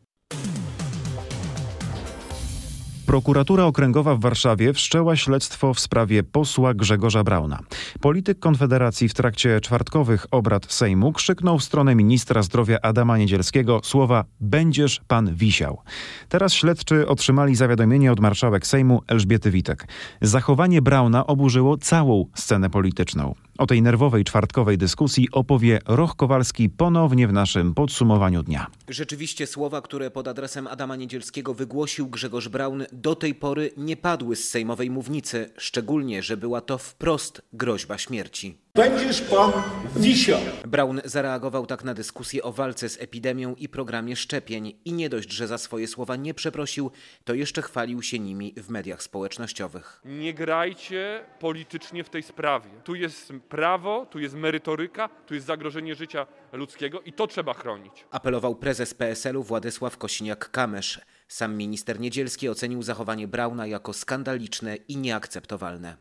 Prokuratura 3.09 3.65
Okręgowa 3.65 4.15
w 4.15 4.19
Warszawie 4.19 4.73
wszczęła 4.73 5.15
śledztwo 5.15 5.73
w 5.73 5.79
sprawie 5.79 6.23
posła 6.23 6.73
Grzegorza 6.73 7.23
Brauna. 7.23 7.59
Polityk 8.01 8.39
Konfederacji 8.39 9.09
w 9.09 9.13
trakcie 9.13 9.61
czwartkowych 9.61 10.27
obrad 10.31 10.73
Sejmu 10.73 11.13
krzyknął 11.13 11.59
w 11.59 11.63
stronę 11.63 11.95
ministra 11.95 12.41
zdrowia 12.41 12.77
Adama 12.81 13.17
Niedzielskiego 13.17 13.81
słowa 13.83 14.25
będziesz 14.39 15.01
pan 15.07 15.35
wisiał. 15.35 15.81
Teraz 16.29 16.53
śledczy 16.53 17.07
otrzymali 17.07 17.55
zawiadomienie 17.55 18.11
od 18.11 18.19
marszałek 18.19 18.67
Sejmu 18.67 19.01
Elżbiety 19.07 19.51
Witek. 19.51 19.87
Zachowanie 20.21 20.81
Brauna 20.81 21.27
oburzyło 21.27 21.77
całą 21.77 22.25
scenę 22.35 22.69
polityczną. 22.69 23.35
O 23.59 23.67
tej 23.67 23.81
nerwowej 23.81 24.23
czwartkowej 24.23 24.77
dyskusji 24.77 25.27
opowie 25.31 25.79
Roch 25.85 26.15
Kowalski 26.15 26.69
ponownie 26.69 27.27
w 27.27 27.33
naszym 27.33 27.73
podsumowaniu 27.73 28.43
dnia. 28.43 28.67
Rzeczywiście 28.89 29.47
słowa, 29.47 29.81
które 29.81 30.11
pod 30.11 30.27
adresem 30.27 30.67
Adama 30.67 30.95
Niedzielskiego 30.95 31.53
wygłosił 31.53 32.07
Grzegorz 32.07 32.47
Braun, 32.47 32.83
do 32.91 33.15
tej 33.15 33.35
pory 33.35 33.71
nie 33.77 33.97
padły 33.97 34.35
z 34.35 34.49
sejmowej 34.49 34.89
mównicy, 34.89 35.49
szczególnie, 35.57 36.23
że 36.23 36.37
była 36.37 36.61
to 36.61 36.77
wprost 36.77 37.41
groźba 37.53 37.97
śmierci. 37.97 38.57
Będziesz 38.75 39.21
pan 39.21 39.51
wisiał. 39.95 40.39
Braun 40.67 41.01
zareagował 41.05 41.65
tak 41.65 41.83
na 41.83 41.93
dyskusję 41.93 42.43
o 42.43 42.51
walce 42.51 42.89
z 42.89 43.01
epidemią 43.01 43.55
i 43.55 43.69
programie 43.69 44.15
szczepień 44.15 44.73
i 44.85 44.93
nie 44.93 45.09
dość, 45.09 45.31
że 45.31 45.47
za 45.47 45.57
swoje 45.57 45.87
słowa 45.87 46.15
nie 46.15 46.33
przeprosił, 46.33 46.91
to 47.23 47.33
jeszcze 47.33 47.61
chwalił 47.61 48.01
się 48.01 48.19
nimi 48.19 48.53
w 48.57 48.69
mediach 48.69 49.03
społecznościowych. 49.03 50.01
Nie 50.05 50.33
grajcie 50.33 51.25
politycznie 51.39 52.03
w 52.03 52.09
tej 52.09 52.23
sprawie. 52.23 52.69
Tu 52.83 52.95
jest 52.95 53.33
prawo, 53.49 54.05
tu 54.05 54.19
jest 54.19 54.35
merytoryka, 54.35 55.09
tu 55.25 55.33
jest 55.33 55.47
zagrożenie 55.47 55.95
życia 55.95 56.27
ludzkiego 56.53 57.01
i 57.01 57.13
to 57.13 57.27
trzeba 57.27 57.53
chronić. 57.53 58.05
Apelował 58.11 58.55
prezes 58.55 58.93
PSL-u 58.93 59.43
Władysław 59.43 59.97
Kosiniak-Kamysz. 59.97 60.99
Sam 61.27 61.57
minister 61.57 61.99
Niedzielski 61.99 62.49
ocenił 62.49 62.83
zachowanie 62.83 63.27
Brauna 63.27 63.67
jako 63.67 63.93
skandaliczne 63.93 64.75
i 64.75 64.97
nieakceptowalne. 64.97 65.97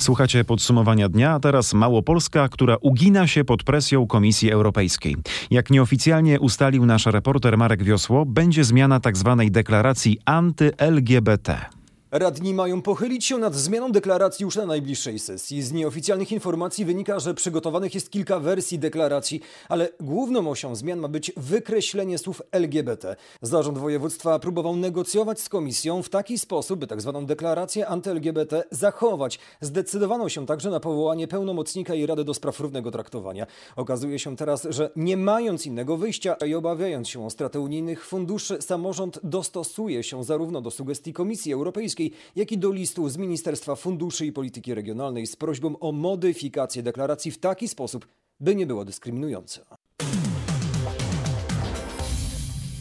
Słuchacie 0.00 0.44
podsumowania 0.44 1.08
dnia, 1.08 1.32
a 1.32 1.40
teraz 1.40 1.74
Małopolska, 1.74 2.48
która 2.48 2.76
ugina 2.80 3.26
się 3.26 3.44
pod 3.44 3.62
presją 3.62 4.06
Komisji 4.06 4.50
Europejskiej. 4.50 5.16
Jak 5.50 5.70
nieoficjalnie 5.70 6.40
ustalił 6.40 6.86
nasz 6.86 7.06
reporter 7.06 7.58
Marek 7.58 7.82
Wiosło, 7.82 8.26
będzie 8.26 8.64
zmiana 8.64 9.00
tzw. 9.00 9.44
deklaracji 9.50 10.18
anty-LGBT. 10.24 11.79
Radni 12.12 12.54
mają 12.54 12.82
pochylić 12.82 13.24
się 13.24 13.38
nad 13.38 13.54
zmianą 13.54 13.92
deklaracji 13.92 14.44
już 14.44 14.56
na 14.56 14.66
najbliższej 14.66 15.18
sesji. 15.18 15.62
Z 15.62 15.72
nieoficjalnych 15.72 16.32
informacji 16.32 16.84
wynika, 16.84 17.20
że 17.20 17.34
przygotowanych 17.34 17.94
jest 17.94 18.10
kilka 18.10 18.40
wersji 18.40 18.78
deklaracji, 18.78 19.40
ale 19.68 19.88
główną 20.00 20.50
osią 20.50 20.74
zmian 20.74 20.98
ma 20.98 21.08
być 21.08 21.32
wykreślenie 21.36 22.18
słów 22.18 22.42
LGBT. 22.52 23.16
Zarząd 23.42 23.78
województwa 23.78 24.38
próbował 24.38 24.76
negocjować 24.76 25.40
z 25.40 25.48
komisją 25.48 26.02
w 26.02 26.08
taki 26.08 26.38
sposób, 26.38 26.80
by 26.80 26.86
tzw. 26.86 27.24
deklarację 27.26 27.88
anty-LGBT 27.88 28.64
zachować. 28.70 29.38
Zdecydowano 29.60 30.28
się 30.28 30.46
także 30.46 30.70
na 30.70 30.80
powołanie 30.80 31.28
pełnomocnika 31.28 31.94
i 31.94 32.06
Rady 32.06 32.24
do 32.24 32.34
Spraw 32.34 32.60
Równego 32.60 32.90
Traktowania. 32.90 33.46
Okazuje 33.76 34.18
się 34.18 34.36
teraz, 34.36 34.66
że 34.70 34.90
nie 34.96 35.16
mając 35.16 35.66
innego 35.66 35.96
wyjścia 35.96 36.34
i 36.34 36.54
obawiając 36.54 37.08
się 37.08 37.26
o 37.26 37.30
stratę 37.30 37.60
unijnych 37.60 38.06
funduszy, 38.06 38.62
samorząd 38.62 39.20
dostosuje 39.22 40.02
się 40.02 40.24
zarówno 40.24 40.60
do 40.60 40.70
sugestii 40.70 41.12
Komisji 41.12 41.52
Europejskiej, 41.52 41.99
jak 42.36 42.52
i 42.52 42.58
do 42.58 42.72
listu 42.72 43.08
z 43.08 43.16
Ministerstwa 43.16 43.76
Funduszy 43.76 44.26
i 44.26 44.32
Polityki 44.32 44.74
Regionalnej 44.74 45.26
z 45.26 45.36
prośbą 45.36 45.78
o 45.78 45.92
modyfikację 45.92 46.82
deklaracji 46.82 47.30
w 47.30 47.38
taki 47.38 47.68
sposób, 47.68 48.08
by 48.40 48.54
nie 48.54 48.66
była 48.66 48.84
dyskryminująca. 48.84 49.76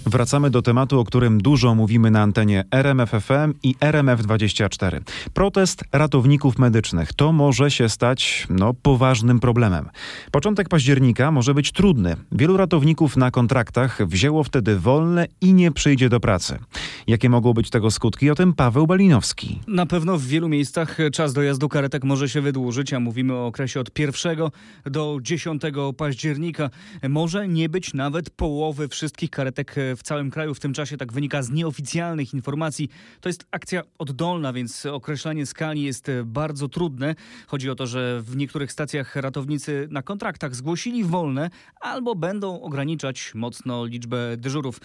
Wracamy 0.09 0.49
do 0.49 0.61
tematu, 0.61 0.99
o 0.99 1.03
którym 1.03 1.41
dużo 1.41 1.75
mówimy 1.75 2.11
na 2.11 2.21
antenie 2.21 2.63
RMFFM 2.71 3.53
i 3.63 3.75
RMF24. 3.75 5.01
Protest 5.33 5.83
ratowników 5.91 6.59
medycznych. 6.59 7.13
To 7.13 7.31
może 7.31 7.71
się 7.71 7.89
stać 7.89 8.47
no, 8.49 8.73
poważnym 8.73 9.39
problemem. 9.39 9.89
Początek 10.31 10.69
października 10.69 11.31
może 11.31 11.53
być 11.53 11.71
trudny. 11.71 12.15
Wielu 12.31 12.57
ratowników 12.57 13.17
na 13.17 13.31
kontraktach 13.31 14.07
wzięło 14.07 14.43
wtedy 14.43 14.79
wolne 14.79 15.27
i 15.41 15.53
nie 15.53 15.71
przyjdzie 15.71 16.09
do 16.09 16.19
pracy. 16.19 16.59
Jakie 17.07 17.29
mogą 17.29 17.53
być 17.53 17.69
tego 17.69 17.91
skutki? 17.91 18.29
O 18.29 18.35
tym 18.35 18.53
Paweł 18.53 18.87
Balinowski. 18.87 19.59
Na 19.67 19.85
pewno 19.85 20.17
w 20.17 20.23
wielu 20.23 20.49
miejscach 20.49 20.97
czas 21.13 21.33
dojazdu 21.33 21.69
karetek 21.69 22.03
może 22.03 22.29
się 22.29 22.41
wydłużyć, 22.41 22.93
a 22.93 22.99
mówimy 22.99 23.33
o 23.33 23.45
okresie 23.45 23.79
od 23.79 23.99
1 23.99 24.37
do 24.85 25.17
10 25.21 25.61
października. 25.97 26.69
Może 27.09 27.47
nie 27.47 27.69
być 27.69 27.93
nawet 27.93 28.29
połowy 28.29 28.87
wszystkich 28.87 29.29
karetek 29.29 29.75
w 29.97 29.98
całym 30.03 30.31
kraju 30.31 30.53
w 30.53 30.59
tym 30.59 30.73
czasie, 30.73 30.97
tak 30.97 31.13
wynika 31.13 31.43
z 31.43 31.49
nieoficjalnych 31.49 32.33
informacji. 32.33 32.89
To 33.21 33.29
jest 33.29 33.45
akcja 33.51 33.81
oddolna, 33.97 34.53
więc 34.53 34.85
określenie 34.85 35.45
skali 35.45 35.81
jest 35.81 36.11
bardzo 36.25 36.67
trudne. 36.67 37.15
Chodzi 37.47 37.69
o 37.69 37.75
to, 37.75 37.87
że 37.87 38.21
w 38.21 38.35
niektórych 38.35 38.71
stacjach 38.71 39.15
ratownicy 39.15 39.87
na 39.91 40.01
kontraktach 40.01 40.55
zgłosili 40.55 41.03
wolne 41.03 41.49
albo 41.81 42.15
będą 42.15 42.61
ograniczać 42.61 43.31
mocno 43.35 43.85
liczbę 43.85 44.37
dyżurów. 44.37 44.79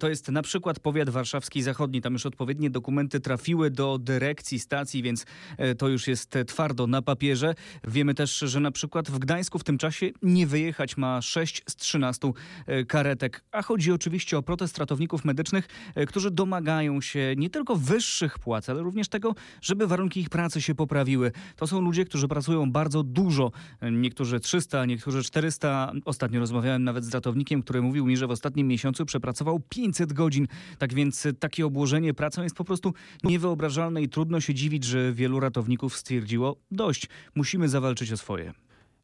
To 0.00 0.08
jest 0.08 0.28
na 0.28 0.42
przykład 0.42 0.80
powiat 0.80 1.10
warszawski 1.10 1.62
zachodni. 1.62 2.00
Tam 2.00 2.12
już 2.12 2.26
odpowiednie 2.26 2.70
dokumenty 2.70 3.20
trafiły 3.20 3.70
do 3.70 3.98
dyrekcji 3.98 4.58
stacji, 4.58 5.02
więc 5.02 5.26
to 5.78 5.88
już 5.88 6.06
jest 6.06 6.34
twardo 6.46 6.86
na 6.86 7.02
papierze. 7.02 7.54
Wiemy 7.88 8.14
też, 8.14 8.38
że 8.38 8.60
na 8.60 8.70
przykład 8.70 9.10
w 9.10 9.18
Gdańsku 9.18 9.58
w 9.58 9.64
tym 9.64 9.78
czasie 9.78 10.10
nie 10.22 10.46
wyjechać 10.46 10.96
ma 10.96 11.22
6 11.22 11.62
z 11.68 11.76
13 11.76 12.32
karetek. 12.88 13.44
A 13.52 13.62
chodzi 13.62 13.92
oczywiście 13.92 14.38
o 14.38 14.42
protest 14.42 14.59
ratowników 14.78 15.24
medycznych, 15.24 15.68
e, 15.94 16.06
którzy 16.06 16.30
domagają 16.30 17.00
się 17.00 17.34
nie 17.36 17.50
tylko 17.50 17.76
wyższych 17.76 18.38
płac, 18.38 18.68
ale 18.68 18.82
również 18.82 19.08
tego, 19.08 19.34
żeby 19.62 19.86
warunki 19.86 20.20
ich 20.20 20.30
pracy 20.30 20.62
się 20.62 20.74
poprawiły. 20.74 21.32
To 21.56 21.66
są 21.66 21.80
ludzie, 21.80 22.04
którzy 22.04 22.28
pracują 22.28 22.72
bardzo 22.72 23.02
dużo. 23.02 23.52
Niektórzy 23.92 24.40
300, 24.40 24.86
niektórzy 24.86 25.22
400. 25.22 25.92
Ostatnio 26.04 26.40
rozmawiałem 26.40 26.84
nawet 26.84 27.04
z 27.04 27.14
ratownikiem, 27.14 27.62
który 27.62 27.82
mówił 27.82 28.06
mi, 28.06 28.16
że 28.16 28.26
w 28.26 28.30
ostatnim 28.30 28.68
miesiącu 28.68 29.06
przepracował 29.06 29.60
500 29.68 30.12
godzin. 30.12 30.46
Tak 30.78 30.94
więc 30.94 31.26
takie 31.38 31.66
obłożenie 31.66 32.14
pracą 32.14 32.42
jest 32.42 32.56
po 32.56 32.64
prostu 32.64 32.94
niewyobrażalne 33.24 34.02
i 34.02 34.08
trudno 34.08 34.40
się 34.40 34.54
dziwić, 34.54 34.84
że 34.84 35.12
wielu 35.12 35.40
ratowników 35.40 35.96
stwierdziło 35.96 36.56
dość. 36.70 37.08
Musimy 37.34 37.68
zawalczyć 37.68 38.12
o 38.12 38.16
swoje. 38.16 38.52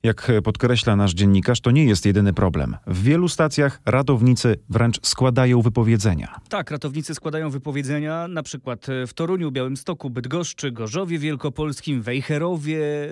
Jak 0.06 0.32
podkreśla 0.44 0.96
nasz 0.96 1.14
dziennikarz, 1.14 1.60
to 1.60 1.70
nie 1.70 1.84
jest 1.84 2.06
jedyny 2.06 2.32
problem. 2.32 2.76
W 2.86 3.02
wielu 3.02 3.28
stacjach 3.28 3.80
ratownicy 3.86 4.56
wręcz 4.68 5.06
składają 5.06 5.62
wypowiedzenia. 5.62 6.40
Tak, 6.48 6.70
ratownicy 6.70 7.14
składają 7.14 7.50
wypowiedzenia 7.50 8.28
na 8.28 8.42
przykład 8.42 8.86
w 9.06 9.14
Toruniu, 9.14 9.50
Białymstoku, 9.50 10.10
Bydgoszczy, 10.10 10.72
Gorzowie 10.72 11.18
Wielkopolskim, 11.18 12.02
Wejherowie, 12.02 12.78
y, 12.78 13.10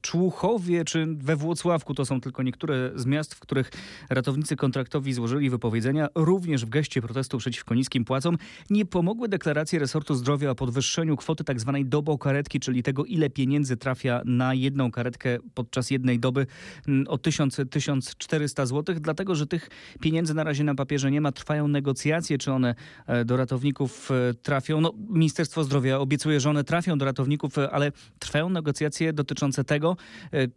Człuchowie 0.00 0.84
czy 0.84 1.06
we 1.06 1.36
Włocławku. 1.36 1.94
To 1.94 2.04
są 2.04 2.20
tylko 2.20 2.42
niektóre 2.42 2.90
z 2.94 3.06
miast, 3.06 3.34
w 3.34 3.40
których 3.40 3.70
ratownicy 4.10 4.56
kontraktowi 4.56 5.12
złożyli 5.12 5.50
wypowiedzenia. 5.50 6.08
Również 6.14 6.66
w 6.66 6.68
geście 6.68 7.02
protestu 7.02 7.38
przeciwko 7.38 7.74
niskim 7.74 8.04
płacom 8.04 8.38
nie 8.70 8.84
pomogły 8.84 9.28
deklaracje 9.28 9.78
resortu 9.78 10.14
zdrowia 10.14 10.50
o 10.50 10.54
podwyższeniu 10.54 11.16
kwoty 11.16 11.44
tzw. 11.44 11.72
Tak 11.72 11.88
dobokaretki, 11.88 12.60
czyli 12.60 12.82
tego 12.82 13.04
ile 13.04 13.30
pieniędzy 13.30 13.76
trafia 13.76 14.22
na 14.24 14.54
jedną 14.54 14.90
karetkę 14.90 15.38
podczas 15.54 15.90
jednej 15.90 16.18
doby 16.18 16.35
doby 16.36 16.46
mm, 16.88 17.08
o 17.08 17.16
1000-1400 17.16 18.66
zł, 18.66 18.96
dlatego 19.00 19.34
że 19.34 19.46
tych 19.46 19.68
pieniędzy 20.00 20.34
na 20.34 20.44
razie 20.44 20.64
na 20.64 20.74
papierze 20.74 21.10
nie 21.10 21.20
ma. 21.20 21.32
Trwają 21.32 21.68
negocjacje, 21.68 22.38
czy 22.38 22.52
one 22.52 22.74
e, 23.06 23.24
do 23.24 23.36
ratowników 23.36 24.10
e, 24.10 24.34
trafią. 24.34 24.80
No, 24.80 24.92
Ministerstwo 25.08 25.64
Zdrowia 25.64 25.98
obiecuje, 25.98 26.40
że 26.40 26.50
one 26.50 26.64
trafią 26.64 26.98
do 26.98 27.04
ratowników, 27.04 27.58
e, 27.58 27.70
ale 27.70 27.92
trwają 28.18 28.48
negocjacje 28.48 29.12
dotyczące 29.12 29.64
tego, 29.64 29.96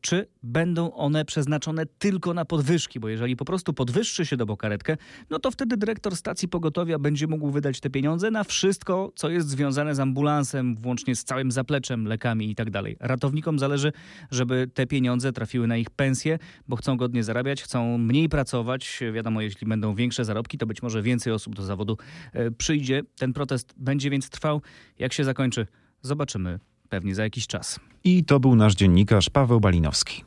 czy 0.01 0.27
będą 0.43 0.93
one 0.93 1.25
przeznaczone 1.25 1.85
tylko 1.85 2.33
na 2.33 2.45
podwyżki, 2.45 2.99
bo 2.99 3.09
jeżeli 3.09 3.35
po 3.35 3.45
prostu 3.45 3.73
podwyższy 3.73 4.25
się 4.25 4.37
dobokaretkę, 4.37 4.97
no 5.29 5.39
to 5.39 5.51
wtedy 5.51 5.77
dyrektor 5.77 6.15
stacji 6.15 6.47
pogotowia 6.47 6.99
będzie 6.99 7.27
mógł 7.27 7.51
wydać 7.51 7.79
te 7.79 7.89
pieniądze 7.89 8.31
na 8.31 8.43
wszystko, 8.43 9.11
co 9.15 9.29
jest 9.29 9.49
związane 9.49 9.95
z 9.95 9.99
ambulansem, 9.99 10.75
włącznie 10.75 11.15
z 11.15 11.23
całym 11.23 11.51
zapleczem, 11.51 12.05
lekami 12.05 12.51
i 12.51 12.55
tak 12.55 12.69
dalej. 12.69 12.97
Ratownikom 12.99 13.59
zależy, 13.59 13.91
żeby 14.31 14.69
te 14.73 14.87
pieniądze 14.87 15.33
trafiły 15.33 15.67
na 15.69 15.77
ich 15.77 15.89
pensje, 15.89 16.39
bo 16.67 16.75
chcą 16.75 16.97
godnie 16.97 17.23
zarabiać, 17.23 17.63
chcą 17.63 17.97
mniej 17.97 18.29
pracować. 18.29 18.99
Wiadomo, 19.13 19.41
jeśli 19.41 19.67
będą 19.67 19.95
większe 19.95 20.25
zarobki, 20.25 20.57
to 20.57 20.65
być 20.65 20.81
może 20.81 21.01
więcej 21.01 21.33
osób 21.33 21.55
do 21.55 21.63
zawodu 21.63 21.97
e, 22.33 22.51
przyjdzie. 22.51 23.01
Ten 23.17 23.33
protest 23.33 23.73
będzie 23.77 24.09
więc 24.09 24.29
trwał. 24.29 24.61
Jak 24.99 25.13
się 25.13 25.23
zakończy, 25.23 25.67
zobaczymy 26.01 26.59
pewnie 26.89 27.15
za 27.15 27.23
jakiś 27.23 27.47
czas. 27.47 27.79
I 28.03 28.23
to 28.23 28.39
był 28.39 28.55
nasz 28.55 28.75
dziennikarz 28.75 29.29
Paweł 29.29 29.59
Balinowski. 29.59 30.23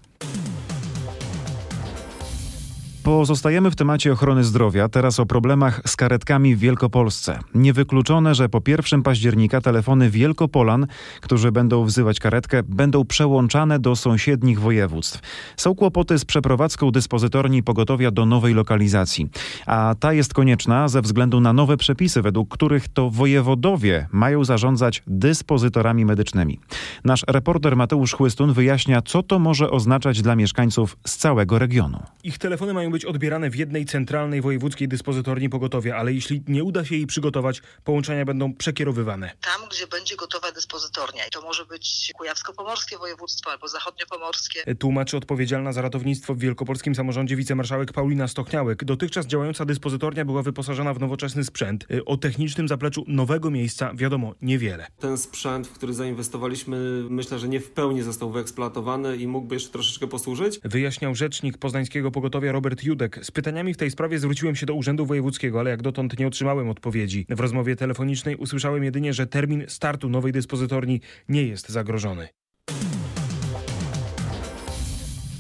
Pozostajemy 3.05 3.71
w 3.71 3.77
temacie 3.77 4.13
ochrony 4.13 4.45
zdrowia, 4.45 4.89
teraz 4.89 5.21
o 5.21 5.27
problemach 5.27 5.81
z 5.87 5.97
karetkami 5.97 6.57
w 6.57 6.59
Wielkopolsce. 6.59 7.39
Niewykluczone, 7.55 8.35
że 8.35 8.49
po 8.49 8.61
1 8.67 9.03
października 9.03 9.61
telefony 9.61 10.11
Wielkopolan, 10.11 10.87
którzy 11.21 11.53
będą 11.53 11.85
wzywać 11.85 12.21
karetkę, 12.21 12.63
będą 12.63 13.05
przełączane 13.05 13.79
do 13.79 13.97
sąsiednich 13.97 14.61
województw. 14.61 15.21
Są 15.57 15.75
kłopoty 15.75 16.19
z 16.19 16.25
przeprowadzką 16.25 16.91
dyspozytorni 16.91 17.63
pogotowia 17.63 18.11
do 18.11 18.27
nowej 18.27 18.55
lokalizacji, 18.55 19.29
a 19.67 19.95
ta 20.01 20.13
jest 20.13 20.35
konieczna 20.35 20.89
ze 20.89 21.03
względu 21.03 21.41
na 21.41 21.53
nowe 21.53 21.77
przepisy, 21.77 22.23
według 22.23 22.55
których 22.55 22.89
to 22.89 23.11
wojewodowie 23.11 24.07
mają 24.13 24.45
zarządzać 24.45 25.03
dyspozytorami 25.07 26.05
medycznymi. 26.05 26.61
Nasz 27.05 27.25
reporter 27.29 27.77
Mateusz 27.77 28.13
Chłystun 28.13 28.53
wyjaśnia, 28.53 29.03
co 29.03 29.23
to 29.23 29.39
może 29.39 29.71
oznaczać 29.71 30.23
dla 30.23 30.37
mieszkańców 30.37 30.97
z 31.07 31.17
całego 31.17 31.59
regionu. 31.59 32.03
Ich 32.25 32.39
telefony 32.39 32.75
mają 32.75 32.92
być 32.93 33.05
odbierane 33.05 33.51
w 33.51 33.57
jednej 33.57 33.85
centralnej 33.85 34.41
wojewódzkiej 34.41 34.89
dyspozytorni 34.89 35.49
pogotowia, 35.49 35.97
ale 35.97 36.13
jeśli 36.13 36.43
nie 36.49 36.65
uda 36.65 36.85
się 36.85 36.95
jej 36.95 37.07
przygotować, 37.07 37.63
połączenia 37.85 38.25
będą 38.25 38.55
przekierowywane. 38.55 39.31
Tam, 39.41 39.69
gdzie 39.71 39.87
będzie 39.87 40.17
gotowa 40.17 40.53
dyspozytornia, 40.53 41.23
to 41.33 41.43
może 41.43 41.67
być 41.67 42.13
Kujawsko-Pomorskie 42.19 42.99
województwo 42.99 43.51
albo 43.51 43.67
Zachodnio-Pomorskie. 43.67 44.77
Tłumaczy 44.79 45.17
odpowiedzialna 45.17 45.73
za 45.73 45.83
ratownictwo 45.83 46.35
w 46.35 46.39
wielkopolskim 46.39 46.95
samorządzie 46.95 47.37
wicemarszałek 47.37 47.93
Paulina 47.93 48.29
Stochniałek. 48.29 48.85
Dotychczas 48.85 49.27
działająca 49.27 49.65
dyspozytornia 49.65 50.25
była 50.25 50.43
wyposażona 50.43 50.95
w 50.95 51.01
nowoczesny 51.01 51.45
sprzęt. 51.45 51.87
O 52.07 52.17
technicznym 52.17 52.69
zapleczu 52.69 53.05
nowego 53.07 53.51
miejsca 53.51 53.95
wiadomo 53.95 54.35
niewiele. 54.43 54.87
Ten 54.99 55.19
sprzęt, 55.19 55.67
w 55.67 55.73
który 55.73 55.95
zainwestowaliśmy, 55.95 57.05
myślę, 57.11 57.39
że 57.39 57.49
nie 57.49 57.61
w 57.61 57.71
pełni 57.71 58.03
został 58.03 58.31
wyeksploatowany 58.31 59.17
i 59.17 59.27
mógłby 59.27 59.55
jeszcze 59.55 59.71
troszeczkę 59.71 60.07
posłużyć. 60.07 60.61
Wyjaśniał 60.65 61.15
rzecznik 61.15 61.59
poznańskiego 61.59 62.11
pogotowia 62.11 62.53
Robert 62.53 62.82
Judek. 62.85 63.19
Z 63.23 63.31
pytaniami 63.31 63.75
w 63.75 63.77
tej 63.77 63.91
sprawie 63.91 64.19
zwróciłem 64.19 64.57
się 64.57 64.67
do 64.67 64.75
Urzędu 64.75 65.07
Wojewódzkiego, 65.07 65.61
ale 65.61 65.71
jak 65.71 65.83
dotąd 65.83 66.19
nie 66.19 66.27
otrzymałem 66.27 66.71
odpowiedzi. 66.71 67.27
W 67.29 67.41
rozmowie 67.41 67.77
telefonicznej 67.77 68.37
usłyszałem 68.37 68.85
jedynie, 68.85 69.13
że 69.13 69.27
termin 69.27 69.65
startu 69.69 70.09
nowej 70.09 70.33
dyspozytorni 70.33 71.01
nie 71.29 71.43
jest 71.43 71.69
zagrożony. 71.69 72.29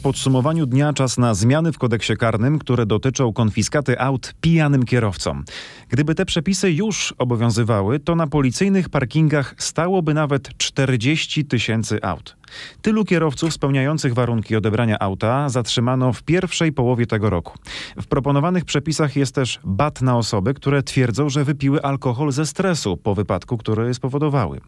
Podsumowaniu 0.02 0.66
dnia 0.66 0.92
czas 0.92 1.18
na 1.18 1.34
zmiany 1.34 1.72
w 1.72 1.78
kodeksie 1.78 2.16
karnym, 2.16 2.58
które 2.58 2.86
dotyczą 2.86 3.32
konfiskaty 3.32 4.00
aut 4.00 4.34
pijanym 4.40 4.84
kierowcom. 4.84 5.44
Gdyby 5.88 6.14
te 6.14 6.24
przepisy 6.24 6.72
już 6.72 7.14
obowiązywały, 7.18 8.00
to 8.00 8.14
na 8.14 8.26
policyjnych 8.26 8.88
parkingach 8.88 9.54
stałoby 9.58 10.14
nawet 10.14 10.56
40 10.56 11.44
tysięcy 11.44 11.98
aut. 12.02 12.36
Tylu 12.82 13.04
kierowców 13.04 13.54
spełniających 13.54 14.14
warunki 14.14 14.56
odebrania 14.56 14.98
auta 14.98 15.48
zatrzymano 15.48 16.12
w 16.12 16.22
pierwszej 16.22 16.72
połowie 16.72 17.06
tego 17.06 17.30
roku. 17.30 17.58
W 18.02 18.06
proponowanych 18.06 18.64
przepisach 18.64 19.16
jest 19.16 19.34
też 19.34 19.60
bat 19.64 20.02
na 20.02 20.16
osoby, 20.16 20.54
które 20.54 20.82
twierdzą, 20.82 21.28
że 21.28 21.44
wypiły 21.44 21.82
alkohol 21.82 22.32
ze 22.32 22.46
stresu 22.46 22.96
po 22.96 23.14
wypadku, 23.14 23.58
który 23.58 23.94
spowodowały. 23.94 24.60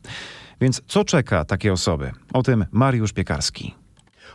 Więc 0.60 0.82
co 0.86 1.04
czeka 1.04 1.44
takie 1.44 1.72
osoby? 1.72 2.12
O 2.32 2.42
tym 2.42 2.64
Mariusz 2.72 3.12
Piekarski. 3.12 3.83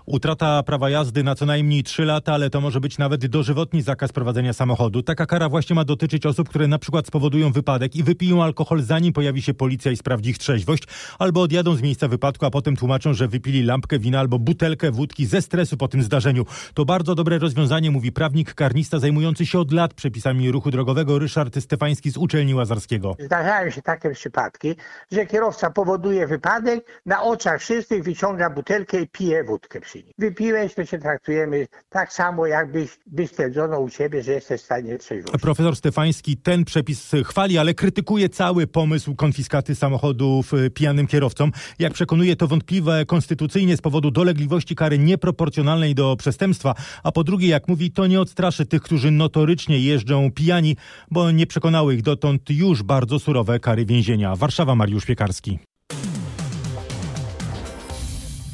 Utrata 0.06 0.64
prawa 0.64 0.90
jazdy 0.90 1.24
na 1.24 1.36
co 1.36 1.46
najmniej 1.46 1.84
3 1.84 2.06
lata, 2.06 2.34
ale 2.34 2.50
to 2.50 2.62
może 2.62 2.80
być 2.80 2.98
nawet 2.98 3.26
dożywotni 3.26 3.82
zakaz 3.82 4.12
prowadzenia 4.12 4.54
samochodu. 4.54 5.04
Taka 5.04 5.26
kara 5.26 5.50
właśnie 5.50 5.76
ma 5.76 5.86
dotyczyć 5.86 6.26
osób, 6.26 6.50
które 6.50 6.68
na 6.68 6.80
przykład 6.80 7.08
spowodują 7.08 7.52
wypadek 7.52 7.96
i 7.96 8.04
wypiją 8.04 8.44
alkohol 8.44 8.82
zanim 8.82 9.14
pojawi 9.14 9.42
się 9.42 9.54
policja 9.54 9.92
i 9.92 9.98
sprawdzi 9.98 10.30
ich 10.30 10.38
trzeźwość, 10.38 10.84
albo 11.20 11.42
odjadą 11.42 11.76
z 11.76 11.82
miejsca 11.82 12.08
wypadku, 12.08 12.46
a 12.46 12.50
potem 12.50 12.76
tłumaczą, 12.76 13.14
że 13.14 13.28
wypili 13.28 13.64
lampkę 13.64 14.00
wina 14.00 14.20
albo 14.20 14.40
butelkę 14.40 14.92
wódki 14.92 15.26
ze 15.26 15.42
stresu 15.42 15.78
po 15.78 15.88
tym 15.88 16.04
zdarzeniu. 16.04 16.46
To 16.74 16.86
bardzo 16.86 17.16
dobre 17.16 17.40
rozwiązanie, 17.40 17.92
mówi 17.92 18.12
prawnik 18.12 18.54
karnista 18.54 19.00
zajmujący 19.00 19.46
się 19.46 19.60
od 19.60 19.72
lat 19.72 19.94
przepisami 19.94 20.52
ruchu 20.52 20.72
drogowego 20.72 21.20
Ryszard 21.20 21.60
Stefański 21.60 22.12
z 22.12 22.18
uczelni 22.18 22.56
Łazarskiego. 22.56 23.16
Zdarzają 23.20 23.70
się 23.70 23.82
takie 23.82 24.10
przypadki, 24.10 24.76
że 25.12 25.26
kierowca 25.26 25.70
powoduje 25.70 26.28
wypadek, 26.28 27.02
na 27.06 27.24
oczach 27.24 27.62
wszystkich 27.62 28.04
wyciąga 28.04 28.50
butelkę 28.50 29.02
i 29.02 29.08
pije 29.08 29.44
wódkę. 29.44 29.82
Nim. 29.96 30.14
Wypiłeś, 30.18 30.74
to 30.74 30.86
się 30.86 30.98
traktujemy 30.98 31.68
tak 31.90 32.14
samo, 32.14 32.48
jakbyś 32.48 32.90
byś 33.08 33.30
stwierdzono 33.30 33.80
u 33.80 33.90
ciebie, 33.90 34.24
że 34.24 34.32
jesteś 34.32 34.62
w 34.62 34.66
stanie 34.66 34.98
trzeźwości. 34.98 35.40
Profesor 35.40 35.76
Stefański 35.76 36.38
ten 36.38 36.66
przepis 36.66 37.12
chwali, 37.26 37.58
ale 37.58 37.74
krytykuje 37.74 38.30
cały 38.30 38.68
pomysł 38.68 39.16
konfiskaty 39.16 39.76
samochodów 39.76 40.54
y, 40.54 40.70
pijanym 40.70 41.08
kierowcom. 41.08 41.52
Jak 41.80 41.94
przekonuje, 41.94 42.36
to 42.36 42.48
wątpliwe 42.48 43.06
konstytucyjnie 43.06 43.78
z 43.78 43.82
powodu 43.82 44.12
dolegliwości 44.12 44.76
kary 44.76 45.00
nieproporcjonalnej 45.00 45.96
do 45.96 46.16
przestępstwa, 46.16 46.76
a 47.04 47.12
po 47.12 47.24
drugie, 47.24 47.48
jak 47.48 47.68
mówi, 47.68 47.92
to 47.92 48.08
nie 48.08 48.22
odstraszy 48.22 48.66
tych, 48.66 48.82
którzy 48.82 49.12
notorycznie 49.12 49.80
jeżdżą 49.80 50.32
pijani, 50.32 50.76
bo 51.12 51.32
nie 51.32 51.48
przekonały 51.48 51.96
ich 51.96 52.02
dotąd 52.02 52.50
już 52.50 52.84
bardzo 52.84 53.20
surowe 53.20 53.60
kary 53.60 53.86
więzienia. 53.86 54.36
Warszawa, 54.36 54.76
Mariusz 54.76 55.06
Piekarski. 55.06 55.60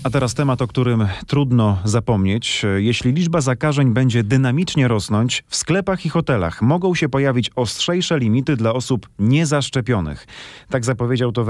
A 0.05 0.09
teraz 0.09 0.33
temat, 0.33 0.61
o 0.61 0.67
którym 0.67 1.07
trudno 1.27 1.77
zapomnieć. 1.83 2.65
Jeśli 2.75 3.13
liczba 3.13 3.41
zakażeń 3.41 3.93
będzie 3.93 4.23
dynamicznie 4.23 4.87
rosnąć, 4.87 5.43
w 5.47 5.55
sklepach 5.55 6.05
i 6.05 6.09
hotelach 6.09 6.61
mogą 6.61 6.95
się 6.95 7.09
pojawić 7.09 7.51
ostrzejsze 7.55 8.19
limity 8.19 8.55
dla 8.55 8.73
osób 8.73 9.09
niezaszczepionych. 9.19 10.27
Tak 10.69 10.85
zapowiedział 10.85 11.31
to 11.31 11.43
w 11.43 11.49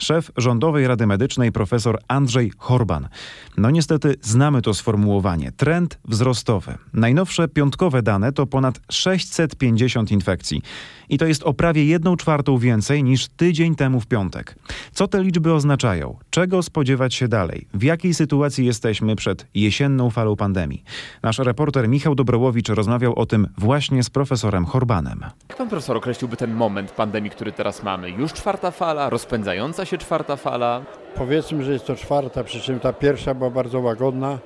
szef 0.00 0.30
Rządowej 0.36 0.86
Rady 0.88 1.06
Medycznej 1.06 1.52
profesor 1.52 1.98
Andrzej 2.08 2.52
Horban. 2.58 3.08
No 3.56 3.70
niestety 3.70 4.14
znamy 4.20 4.62
to 4.62 4.74
sformułowanie. 4.74 5.52
Trend 5.52 5.98
wzrostowy. 6.04 6.78
Najnowsze 6.92 7.48
piątkowe 7.48 8.02
dane 8.02 8.32
to 8.32 8.46
ponad 8.46 8.80
650 8.90 10.12
infekcji. 10.12 10.62
I 11.08 11.18
to 11.18 11.26
jest 11.26 11.42
o 11.42 11.54
prawie 11.54 11.84
1 11.84 12.16
czwartą 12.16 12.58
więcej 12.58 13.04
niż 13.04 13.28
tydzień 13.28 13.74
temu 13.74 14.00
w 14.00 14.06
piątek. 14.06 14.54
Co 14.92 15.08
te 15.08 15.22
liczby 15.22 15.52
oznaczają? 15.52 16.16
Czego 16.30 16.62
spodziewać 16.62 17.14
się 17.14 17.28
dalej? 17.28 17.66
W 17.74 17.82
jakiej 17.82 18.14
sytuacji 18.14 18.66
jesteśmy 18.66 19.16
przed 19.16 19.46
jesienną 19.54 20.10
falą 20.10 20.36
pandemii? 20.36 20.84
Nasz 21.22 21.38
reporter 21.38 21.88
Michał 21.88 22.14
Dobrołowicz 22.14 22.68
rozmawiał 22.68 23.14
o 23.18 23.26
tym 23.26 23.48
właśnie 23.58 24.02
z 24.02 24.10
profesorem 24.10 24.64
Horbanem. 24.64 25.20
Jak 25.48 25.58
pan 25.58 25.68
profesor 25.68 25.96
określiłby 25.96 26.36
ten 26.36 26.54
moment 26.54 26.92
pandemii, 26.92 27.30
który 27.30 27.52
teraz 27.52 27.82
mamy? 27.82 28.10
Już 28.10 28.32
czwarta 28.32 28.70
fala, 28.70 29.10
rozpędzająca 29.10 29.84
się 29.84 29.98
czwarta 29.98 30.36
fala? 30.36 30.84
Powiedzmy, 31.14 31.64
że 31.64 31.72
jest 31.72 31.86
to 31.86 31.96
czwarta, 31.96 32.44
przy 32.44 32.60
czym 32.60 32.80
ta 32.80 32.92
pierwsza 32.92 33.34
była 33.34 33.50
bardzo 33.50 33.80
łagodna. 33.80 34.38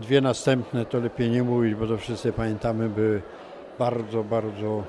Dwie 0.00 0.20
następne 0.20 0.84
to 0.86 1.00
lepiej 1.00 1.30
nie 1.30 1.42
mówić, 1.42 1.74
bo 1.74 1.86
to 1.86 1.98
wszyscy 1.98 2.32
pamiętamy, 2.32 2.88
były 2.88 3.22
bardzo, 3.78 4.24
bardzo 4.24 4.84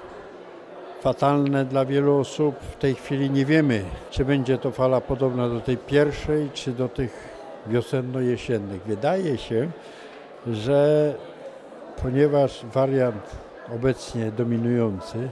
fatalne 1.01 1.65
dla 1.65 1.85
wielu 1.85 2.17
osób. 2.17 2.55
W 2.59 2.75
tej 2.75 2.95
chwili 2.95 3.29
nie 3.29 3.45
wiemy, 3.45 3.83
czy 4.09 4.25
będzie 4.25 4.57
to 4.57 4.71
fala 4.71 5.01
podobna 5.01 5.49
do 5.49 5.61
tej 5.61 5.77
pierwszej, 5.77 6.49
czy 6.53 6.71
do 6.71 6.89
tych 6.89 7.29
wiosenno-jesiennych. 7.67 8.81
Wydaje 8.85 9.37
się, 9.37 9.71
że 10.47 11.13
ponieważ 12.03 12.65
wariant 12.73 13.35
obecnie 13.75 14.31
dominujący 14.31 15.29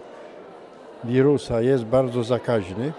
wirusa 1.04 1.62
jest 1.62 1.84
bardzo 1.84 2.24
zakaźny, 2.24 2.92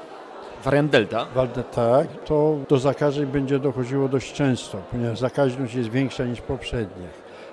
Wariant 0.64 0.90
Delta? 0.90 1.26
Tak, 1.72 2.06
to 2.24 2.56
do 2.68 2.78
zakażeń 2.78 3.26
będzie 3.26 3.58
dochodziło 3.58 4.08
dość 4.08 4.32
często, 4.32 4.78
ponieważ 4.90 5.18
zakaźność 5.18 5.74
jest 5.74 5.88
większa 5.88 6.24
niż 6.24 6.40
poprzednie. 6.40 7.06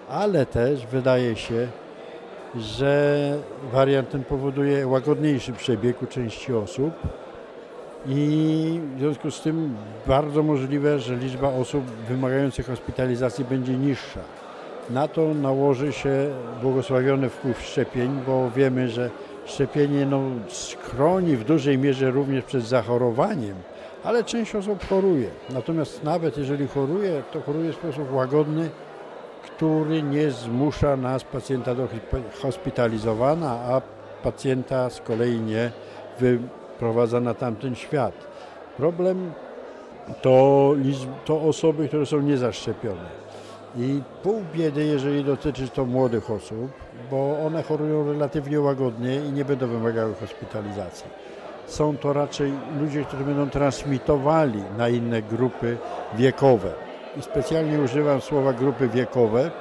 Ale 0.09 0.45
też 0.45 0.85
wydaje 0.85 1.35
się, 1.35 1.67
że 2.55 3.39
wariant 3.71 4.09
ten 4.09 4.23
powoduje 4.23 4.87
łagodniejszy 4.87 5.53
przebieg 5.53 6.01
u 6.01 6.05
części 6.05 6.53
osób 6.53 6.93
i 8.05 8.79
w 8.95 8.99
związku 8.99 9.31
z 9.31 9.41
tym 9.41 9.75
bardzo 10.07 10.43
możliwe, 10.43 10.99
że 10.99 11.15
liczba 11.15 11.49
osób 11.49 11.83
wymagających 12.09 12.67
hospitalizacji 12.67 13.45
będzie 13.45 13.73
niższa. 13.73 14.19
Na 14.89 15.07
to 15.07 15.33
nałoży 15.33 15.93
się 15.93 16.29
błogosławiony 16.61 17.29
wpływ 17.29 17.61
szczepień, 17.61 18.19
bo 18.27 18.51
wiemy, 18.55 18.89
że 18.89 19.09
szczepienie 19.45 20.05
no, 20.05 20.21
chroni 20.81 21.35
w 21.35 21.43
dużej 21.43 21.77
mierze 21.77 22.11
również 22.11 22.45
przed 22.45 22.63
zachorowaniem, 22.63 23.55
ale 24.03 24.23
część 24.23 24.55
osób 24.55 24.87
choruje. 24.89 25.29
Natomiast 25.49 26.03
nawet 26.03 26.37
jeżeli 26.37 26.67
choruje, 26.67 27.23
to 27.31 27.41
choruje 27.41 27.71
w 27.71 27.75
sposób 27.75 28.13
łagodny, 28.13 28.69
który 29.55 30.03
nie 30.03 30.31
zmusza 30.31 30.97
nas, 30.97 31.23
pacjenta, 31.23 31.75
do 31.75 31.87
hospitalizowania, 32.41 33.49
a 33.49 33.81
pacjenta 34.23 34.89
z 34.89 35.01
kolei 35.01 35.39
nie 35.39 35.71
wyprowadza 36.19 37.19
na 37.19 37.33
tamten 37.33 37.75
świat. 37.75 38.13
Problem 38.77 39.31
to, 40.21 40.75
to 41.25 41.41
osoby, 41.41 41.87
które 41.87 42.05
są 42.05 42.21
niezaszczepione. 42.21 43.27
I 43.77 44.01
pół 44.23 44.41
biedy, 44.53 44.85
jeżeli 44.85 45.23
dotyczy 45.23 45.67
to 45.67 45.85
młodych 45.85 46.31
osób, 46.31 46.71
bo 47.11 47.39
one 47.45 47.63
chorują 47.63 48.07
relatywnie 48.07 48.61
łagodnie 48.61 49.15
i 49.15 49.31
nie 49.31 49.45
będą 49.45 49.67
wymagały 49.67 50.13
hospitalizacji. 50.13 51.05
Są 51.67 51.97
to 51.97 52.13
raczej 52.13 52.51
ludzie, 52.79 53.03
którzy 53.03 53.23
będą 53.23 53.49
transmitowali 53.49 54.63
na 54.77 54.89
inne 54.89 55.21
grupy 55.21 55.77
wiekowe. 56.15 56.86
I 57.17 57.21
specjalnie 57.21 57.79
używam 57.79 58.21
słowa 58.21 58.53
grupy 58.53 58.87
wiekowe, 58.87 59.51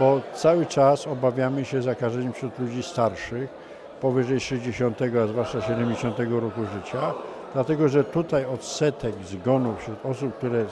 bo 0.00 0.20
cały 0.34 0.66
czas 0.66 1.06
obawiamy 1.06 1.64
się 1.64 1.82
zakażeń 1.82 2.32
wśród 2.32 2.58
ludzi 2.58 2.82
starszych, 2.82 3.50
powyżej 4.00 4.40
60, 4.40 4.98
a 5.24 5.26
zwłaszcza 5.26 5.60
70 5.60 6.18
roku 6.18 6.60
życia, 6.74 7.14
dlatego 7.54 7.88
że 7.88 8.04
tutaj 8.04 8.44
odsetek 8.46 9.14
zgonów 9.24 9.80
wśród 9.80 10.06
osób, 10.06 10.36
które 10.36 10.64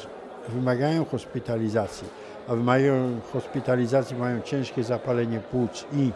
wymagają 0.49 1.05
hospitalizacji, 1.05 2.09
a 2.49 2.55
wymagają 2.55 3.21
hospitalizacji, 3.33 4.17
mają 4.17 4.41
ciężkie 4.41 4.85
zapalenie 4.85 5.41
płuc 5.41 5.87
i 5.93 6.11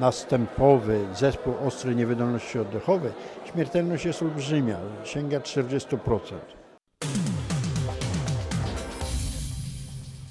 następowy 0.00 0.98
zespół 1.14 1.54
ostrej 1.66 1.96
niewydolności 1.96 2.58
oddechowej, 2.58 3.12
śmiertelność 3.52 4.04
jest 4.04 4.22
olbrzymia, 4.22 4.76
sięga 5.04 5.38
40%. 5.38 6.65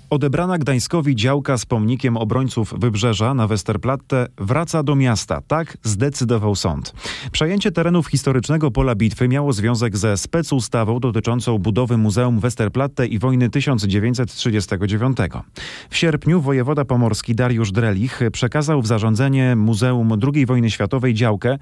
Odebrana 0.10 0.58
Gdańskowi 0.58 1.16
działka 1.16 1.58
z 1.58 1.66
pomnikiem 1.66 2.18
obrońców 2.18 2.74
Wybrzeża 2.80 3.34
na 3.34 3.48
Westerplatte 3.48 4.28
wraca 4.38 4.84
do 4.84 4.96
miasta. 4.96 5.42
Tak 5.48 5.78
zdecydował 5.84 6.56
sąd. 6.56 6.94
Przejęcie 7.32 7.72
terenów 7.72 8.08
historycznego 8.08 8.72
pola 8.72 8.96
bitwy 8.96 9.28
miało 9.28 9.54
związek 9.54 9.98
ze 9.98 10.18
specustawą 10.18 11.00
dotyczącą 11.00 11.58
budowy 11.58 11.98
Muzeum 11.98 12.40
Westerplatte 12.40 13.08
i 13.08 13.20
wojny 13.20 13.50
1939. 13.50 15.18
W 15.90 15.98
sierpniu 15.98 16.42
wojewoda 16.42 16.86
pomorski 16.86 17.36
Dariusz 17.36 17.72
Drelich 17.72 18.22
przekazał 18.32 18.82
w 18.82 18.88
zarządzenie 18.88 19.56
Muzeum 19.56 20.20
II 20.34 20.46
wojny 20.46 20.72
światowej 20.72 21.14
działkę, 21.14 21.58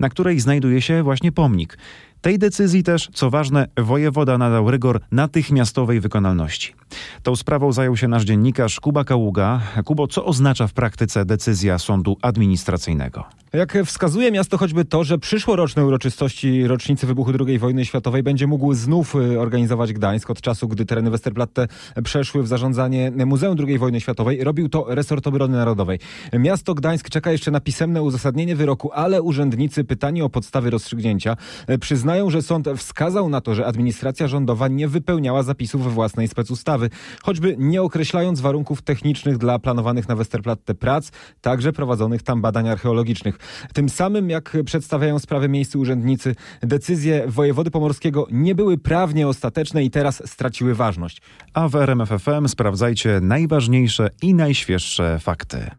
na 0.00 0.08
której 0.08 0.40
znajduje 0.40 0.82
się 0.82 1.02
właśnie 1.02 1.32
pomnik. 1.32 1.78
Tej 2.20 2.38
decyzji 2.38 2.82
też, 2.82 3.08
co 3.14 3.30
ważne, 3.30 3.66
wojewoda 3.76 4.38
nadał 4.38 4.70
rygor 4.70 5.00
natychmiastowej 5.12 6.00
wykonalności. 6.00 6.74
Tą 7.22 7.36
sprawą 7.36 7.72
zajął 7.72 7.96
się 7.96 8.08
nasz 8.08 8.24
dziennikarz 8.24 8.80
Kuba 8.80 9.04
Kaługa. 9.04 9.60
Kubo, 9.84 10.06
co 10.06 10.24
oznacza 10.24 10.66
w 10.66 10.72
praktyce 10.72 11.24
decyzja 11.24 11.78
sądu 11.78 12.16
administracyjnego? 12.22 13.24
Jak 13.52 13.78
wskazuje 13.84 14.32
miasto 14.32 14.58
choćby 14.58 14.84
to, 14.84 15.04
że 15.04 15.18
przyszłoroczne 15.18 15.86
uroczystości 15.86 16.66
rocznicy 16.66 17.06
wybuchu 17.06 17.32
II 17.46 17.58
wojny 17.58 17.84
światowej 17.84 18.22
będzie 18.22 18.46
mógł 18.46 18.74
znów 18.74 19.14
y, 19.14 19.40
organizować 19.40 19.92
Gdańsk 19.92 20.30
od 20.30 20.40
czasu, 20.40 20.68
gdy 20.68 20.86
tereny 20.86 21.10
Westerplatte 21.10 21.68
przeszły 22.04 22.42
w 22.42 22.48
zarządzanie 22.48 23.12
Muzeum 23.26 23.56
II 23.66 23.78
wojny 23.78 24.00
światowej. 24.00 24.44
Robił 24.44 24.68
to 24.68 24.86
resort 24.88 25.26
obrony 25.26 25.56
narodowej. 25.56 25.98
Miasto 26.32 26.74
Gdańsk 26.74 27.10
czeka 27.10 27.32
jeszcze 27.32 27.50
na 27.50 27.60
pisemne 27.60 28.02
uzasadnienie 28.02 28.56
wyroku, 28.56 28.90
ale 28.92 29.22
urzędnicy 29.22 29.84
pytani 29.84 30.22
o 30.22 30.28
podstawy 30.28 30.70
rozstrzygnięcia 30.70 31.36
przyznają, 31.80 32.07
że 32.28 32.42
sąd 32.42 32.68
wskazał 32.76 33.28
na 33.28 33.40
to, 33.40 33.54
że 33.54 33.66
administracja 33.66 34.28
rządowa 34.28 34.68
nie 34.68 34.88
wypełniała 34.88 35.42
zapisów 35.42 35.94
własnej 35.94 36.28
specustawy, 36.28 36.90
choćby 37.22 37.56
nie 37.58 37.82
określając 37.82 38.40
warunków 38.40 38.82
technicznych 38.82 39.38
dla 39.38 39.58
planowanych 39.58 40.08
na 40.08 40.16
Westerplatte 40.16 40.74
prac, 40.74 41.10
także 41.40 41.72
prowadzonych 41.72 42.22
tam 42.22 42.42
badań 42.42 42.68
archeologicznych. 42.68 43.38
Tym 43.72 43.88
samym, 43.88 44.30
jak 44.30 44.56
przedstawiają 44.64 45.18
sprawę 45.18 45.48
miejscy 45.48 45.78
urzędnicy, 45.78 46.34
decyzje 46.62 47.24
wojewody 47.26 47.70
pomorskiego 47.70 48.26
nie 48.30 48.54
były 48.54 48.78
prawnie 48.78 49.28
ostateczne 49.28 49.84
i 49.84 49.90
teraz 49.90 50.22
straciły 50.26 50.74
ważność. 50.74 51.22
A 51.54 51.68
w 51.68 51.76
RMFFM 51.76 52.48
sprawdzajcie 52.48 53.20
najważniejsze 53.22 54.10
i 54.22 54.34
najświeższe 54.34 55.18
fakty. 55.18 55.70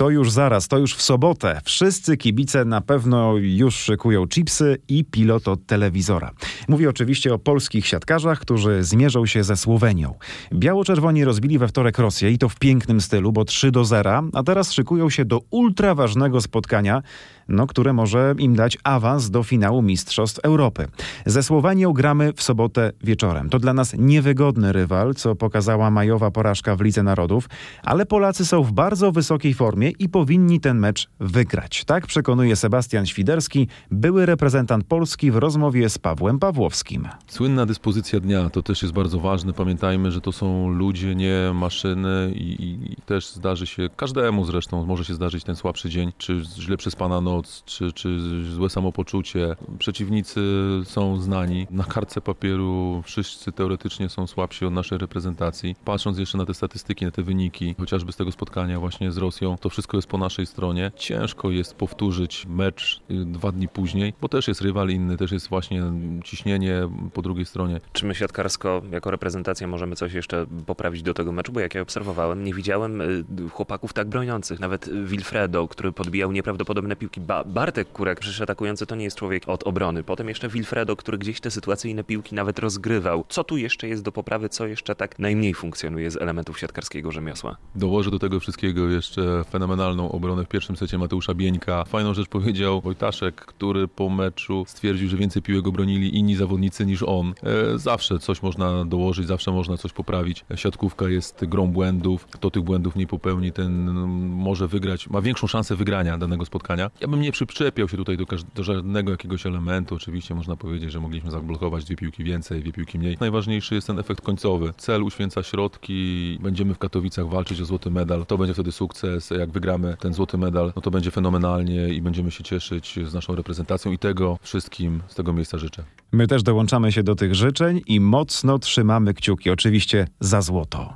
To 0.00 0.10
już 0.10 0.30
zaraz, 0.30 0.68
to 0.68 0.78
już 0.78 0.94
w 0.94 1.02
sobotę. 1.02 1.60
Wszyscy 1.64 2.16
kibice 2.16 2.64
na 2.64 2.80
pewno 2.80 3.36
już 3.36 3.74
szykują 3.74 4.28
chipsy 4.28 4.78
i 4.88 5.04
pilot 5.04 5.48
od 5.48 5.66
telewizora. 5.66 6.30
Mówię 6.68 6.88
oczywiście 6.88 7.34
o 7.34 7.38
polskich 7.38 7.86
siatkarzach, 7.86 8.40
którzy 8.40 8.84
zmierzą 8.84 9.26
się 9.26 9.44
ze 9.44 9.56
Słowenią. 9.56 10.14
Biało-czerwoni 10.52 11.24
rozbili 11.24 11.58
we 11.58 11.68
wtorek 11.68 11.98
Rosję 11.98 12.30
i 12.30 12.38
to 12.38 12.48
w 12.48 12.56
pięknym 12.56 13.00
stylu, 13.00 13.32
bo 13.32 13.44
3 13.44 13.70
do 13.70 13.84
0, 13.84 14.22
a 14.32 14.42
teraz 14.42 14.72
szykują 14.72 15.10
się 15.10 15.24
do 15.24 15.40
ultra 15.50 15.94
ważnego 15.94 16.40
spotkania, 16.40 17.02
no, 17.48 17.66
które 17.66 17.92
może 17.92 18.34
im 18.38 18.54
dać 18.54 18.78
awans 18.84 19.30
do 19.30 19.42
finału 19.42 19.82
Mistrzostw 19.82 20.38
Europy. 20.38 20.88
Ze 21.26 21.42
Słowenią 21.42 21.92
gramy 21.92 22.32
w 22.32 22.42
sobotę 22.42 22.92
wieczorem. 23.04 23.50
To 23.50 23.58
dla 23.58 23.74
nas 23.74 23.94
niewygodny 23.98 24.72
rywal, 24.72 25.14
co 25.14 25.34
pokazała 25.34 25.90
majowa 25.90 26.30
porażka 26.30 26.76
w 26.76 26.80
Lidze 26.80 27.02
Narodów, 27.02 27.48
ale 27.82 28.06
Polacy 28.06 28.46
są 28.46 28.62
w 28.62 28.72
bardzo 28.72 29.12
wysokiej 29.12 29.54
formie 29.54 29.89
i 29.98 30.08
powinni 30.08 30.60
ten 30.60 30.78
mecz 30.78 31.08
wygrać. 31.20 31.84
Tak 31.84 32.06
przekonuje 32.06 32.56
Sebastian 32.56 33.06
Świderski, 33.06 33.68
były 33.90 34.26
reprezentant 34.26 34.84
Polski 34.84 35.30
w 35.30 35.36
rozmowie 35.36 35.88
z 35.88 35.98
Pawłem 35.98 36.38
Pawłowskim. 36.38 37.08
Słynna 37.26 37.66
dyspozycja 37.66 38.20
dnia 38.20 38.50
to 38.50 38.62
też 38.62 38.82
jest 38.82 38.94
bardzo 38.94 39.18
ważne. 39.18 39.52
Pamiętajmy, 39.52 40.12
że 40.12 40.20
to 40.20 40.32
są 40.32 40.68
ludzie, 40.70 41.14
nie 41.14 41.50
maszyny 41.54 42.32
i, 42.34 42.62
i, 42.62 42.92
i 42.92 42.96
też 42.96 43.32
zdarzy 43.32 43.66
się, 43.66 43.88
każdemu 43.96 44.44
zresztą 44.44 44.86
może 44.86 45.04
się 45.04 45.14
zdarzyć 45.14 45.44
ten 45.44 45.56
słabszy 45.56 45.90
dzień, 45.90 46.12
czy 46.18 46.42
źle 46.58 46.76
przespana 46.76 47.20
noc, 47.20 47.62
czy, 47.66 47.92
czy 47.92 48.20
złe 48.50 48.70
samopoczucie. 48.70 49.56
Przeciwnicy 49.78 50.40
są 50.84 51.20
znani. 51.20 51.66
Na 51.70 51.84
kartce 51.84 52.20
papieru 52.20 53.02
wszyscy 53.04 53.52
teoretycznie 53.52 54.08
są 54.08 54.26
słabsi 54.26 54.64
od 54.64 54.72
naszej 54.72 54.98
reprezentacji. 54.98 55.76
Patrząc 55.84 56.18
jeszcze 56.18 56.38
na 56.38 56.46
te 56.46 56.54
statystyki, 56.54 57.04
na 57.04 57.10
te 57.10 57.22
wyniki, 57.22 57.74
chociażby 57.78 58.12
z 58.12 58.16
tego 58.16 58.32
spotkania 58.32 58.80
właśnie 58.80 59.12
z 59.12 59.16
Rosją, 59.16 59.56
to 59.60 59.68
wszystko 59.68 59.79
jest 59.96 60.08
po 60.08 60.18
naszej 60.18 60.46
stronie. 60.46 60.92
Ciężko 60.96 61.50
jest 61.50 61.74
powtórzyć 61.74 62.46
mecz 62.48 63.02
y, 63.10 63.14
dwa 63.24 63.52
dni 63.52 63.68
później, 63.68 64.14
bo 64.20 64.28
też 64.28 64.48
jest 64.48 64.60
rywal 64.60 64.88
inny, 64.88 65.16
też 65.16 65.32
jest 65.32 65.48
właśnie 65.48 65.82
ciśnienie 66.24 66.88
po 67.12 67.22
drugiej 67.22 67.46
stronie. 67.46 67.80
Czy 67.92 68.06
my 68.06 68.14
siatkarsko 68.14 68.82
jako 68.90 69.10
reprezentacja 69.10 69.66
możemy 69.66 69.96
coś 69.96 70.12
jeszcze 70.12 70.46
poprawić 70.66 71.02
do 71.02 71.14
tego 71.14 71.32
meczu? 71.32 71.52
Bo 71.52 71.60
jak 71.60 71.74
ja 71.74 71.82
obserwowałem, 71.82 72.44
nie 72.44 72.54
widziałem 72.54 73.00
y, 73.00 73.24
chłopaków 73.52 73.92
tak 73.92 74.08
broniących. 74.08 74.60
Nawet 74.60 74.90
Wilfredo, 75.04 75.68
który 75.68 75.92
podbijał 75.92 76.32
nieprawdopodobne 76.32 76.96
piłki. 76.96 77.20
Ba 77.20 77.44
Bartek 77.44 77.92
Kurek, 77.92 78.20
przecież 78.20 78.40
atakujący, 78.40 78.86
to 78.86 78.94
nie 78.94 79.04
jest 79.04 79.16
człowiek 79.16 79.48
od 79.48 79.62
obrony. 79.62 80.02
Potem 80.02 80.28
jeszcze 80.28 80.48
Wilfredo, 80.48 80.96
który 80.96 81.18
gdzieś 81.18 81.40
te 81.40 81.50
sytuacyjne 81.50 82.04
piłki 82.04 82.34
nawet 82.34 82.58
rozgrywał. 82.58 83.24
Co 83.28 83.44
tu 83.44 83.56
jeszcze 83.56 83.88
jest 83.88 84.02
do 84.02 84.12
poprawy? 84.12 84.48
Co 84.48 84.66
jeszcze 84.66 84.94
tak 84.94 85.18
najmniej 85.18 85.54
funkcjonuje 85.54 86.10
z 86.10 86.16
elementów 86.16 86.58
siatkarskiego 86.58 87.12
rzemiosła? 87.12 87.56
Dołożę 87.74 88.10
do 88.10 88.18
tego 88.18 88.40
wszystkiego 88.40 88.88
jeszcze 88.88 89.44
fenomenalną 89.70 90.12
obronę 90.12 90.44
w 90.44 90.48
pierwszym 90.48 90.76
secie 90.76 90.98
Mateusza 90.98 91.34
Bieńka. 91.34 91.84
Fajną 91.84 92.14
rzecz 92.14 92.28
powiedział 92.28 92.80
Wojtaszek, 92.80 93.34
który 93.34 93.88
po 93.88 94.08
meczu 94.08 94.64
stwierdził, 94.66 95.08
że 95.08 95.16
więcej 95.16 95.42
piłek 95.42 95.66
obronili 95.66 96.18
inni 96.18 96.36
zawodnicy 96.36 96.86
niż 96.86 97.02
on. 97.02 97.34
E, 97.74 97.78
zawsze 97.78 98.18
coś 98.18 98.42
można 98.42 98.84
dołożyć, 98.84 99.26
zawsze 99.26 99.52
można 99.52 99.76
coś 99.76 99.92
poprawić. 99.92 100.44
Siatkówka 100.54 101.08
jest 101.08 101.44
grą 101.44 101.66
błędów. 101.66 102.26
Kto 102.26 102.50
tych 102.50 102.62
błędów 102.62 102.96
nie 102.96 103.06
popełni, 103.06 103.52
ten 103.52 103.84
no, 103.84 104.06
może 104.06 104.68
wygrać, 104.68 105.10
ma 105.10 105.20
większą 105.20 105.46
szansę 105.46 105.76
wygrania 105.76 106.18
danego 106.18 106.44
spotkania. 106.44 106.90
Ja 107.00 107.08
bym 107.08 107.20
nie 107.20 107.32
przyczepiał 107.32 107.88
się 107.88 107.96
tutaj 107.96 108.16
do, 108.16 108.24
do 108.54 108.62
żadnego 108.62 109.10
jakiegoś 109.10 109.46
elementu. 109.46 109.94
Oczywiście 109.94 110.34
można 110.34 110.56
powiedzieć, 110.56 110.92
że 110.92 111.00
mogliśmy 111.00 111.30
zablokować 111.30 111.84
dwie 111.84 111.96
piłki 111.96 112.24
więcej, 112.24 112.60
dwie 112.60 112.72
piłki 112.72 112.98
mniej. 112.98 113.16
Najważniejszy 113.20 113.74
jest 113.74 113.86
ten 113.86 113.98
efekt 113.98 114.20
końcowy. 114.20 114.72
Cel 114.76 115.02
uświęca 115.02 115.42
środki. 115.42 116.38
Będziemy 116.42 116.74
w 116.74 116.78
Katowicach 116.78 117.28
walczyć 117.28 117.60
o 117.60 117.64
złoty 117.64 117.90
medal. 117.90 118.26
To 118.26 118.38
będzie 118.38 118.54
wtedy 118.54 118.72
sukces. 118.72 119.30
Jak 119.30 119.49
wygramy 119.50 119.96
ten 120.00 120.14
złoty 120.14 120.38
medal, 120.38 120.72
no 120.76 120.82
to 120.82 120.90
będzie 120.90 121.10
fenomenalnie 121.10 121.88
i 121.88 122.02
będziemy 122.02 122.30
się 122.30 122.44
cieszyć 122.44 122.98
z 123.04 123.14
naszą 123.14 123.34
reprezentacją 123.34 123.92
i 123.92 123.98
tego 123.98 124.38
wszystkim 124.42 125.02
z 125.08 125.14
tego 125.14 125.32
miejsca 125.32 125.58
życzę. 125.58 125.84
My 126.12 126.26
też 126.26 126.42
dołączamy 126.42 126.92
się 126.92 127.02
do 127.02 127.14
tych 127.14 127.34
życzeń 127.34 127.80
i 127.86 128.00
mocno 128.00 128.58
trzymamy 128.58 129.14
kciuki, 129.14 129.50
oczywiście 129.50 130.06
za 130.20 130.42
złoto. 130.42 130.94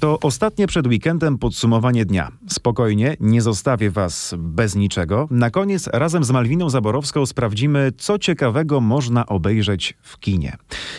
To 0.00 0.18
ostatnie 0.22 0.66
przed 0.66 0.86
weekendem 0.86 1.38
podsumowanie 1.38 2.04
dnia. 2.04 2.32
Spokojnie, 2.48 3.16
nie 3.20 3.42
zostawię 3.42 3.90
Was 3.90 4.34
bez 4.38 4.74
niczego. 4.74 5.28
Na 5.30 5.50
koniec 5.50 5.86
razem 5.86 6.24
z 6.24 6.30
Malwiną 6.30 6.70
Zaborowską 6.70 7.26
sprawdzimy, 7.26 7.92
co 7.98 8.18
ciekawego 8.18 8.80
można 8.80 9.26
obejrzeć 9.26 9.94
w 10.02 10.18
kinie. 10.18 10.56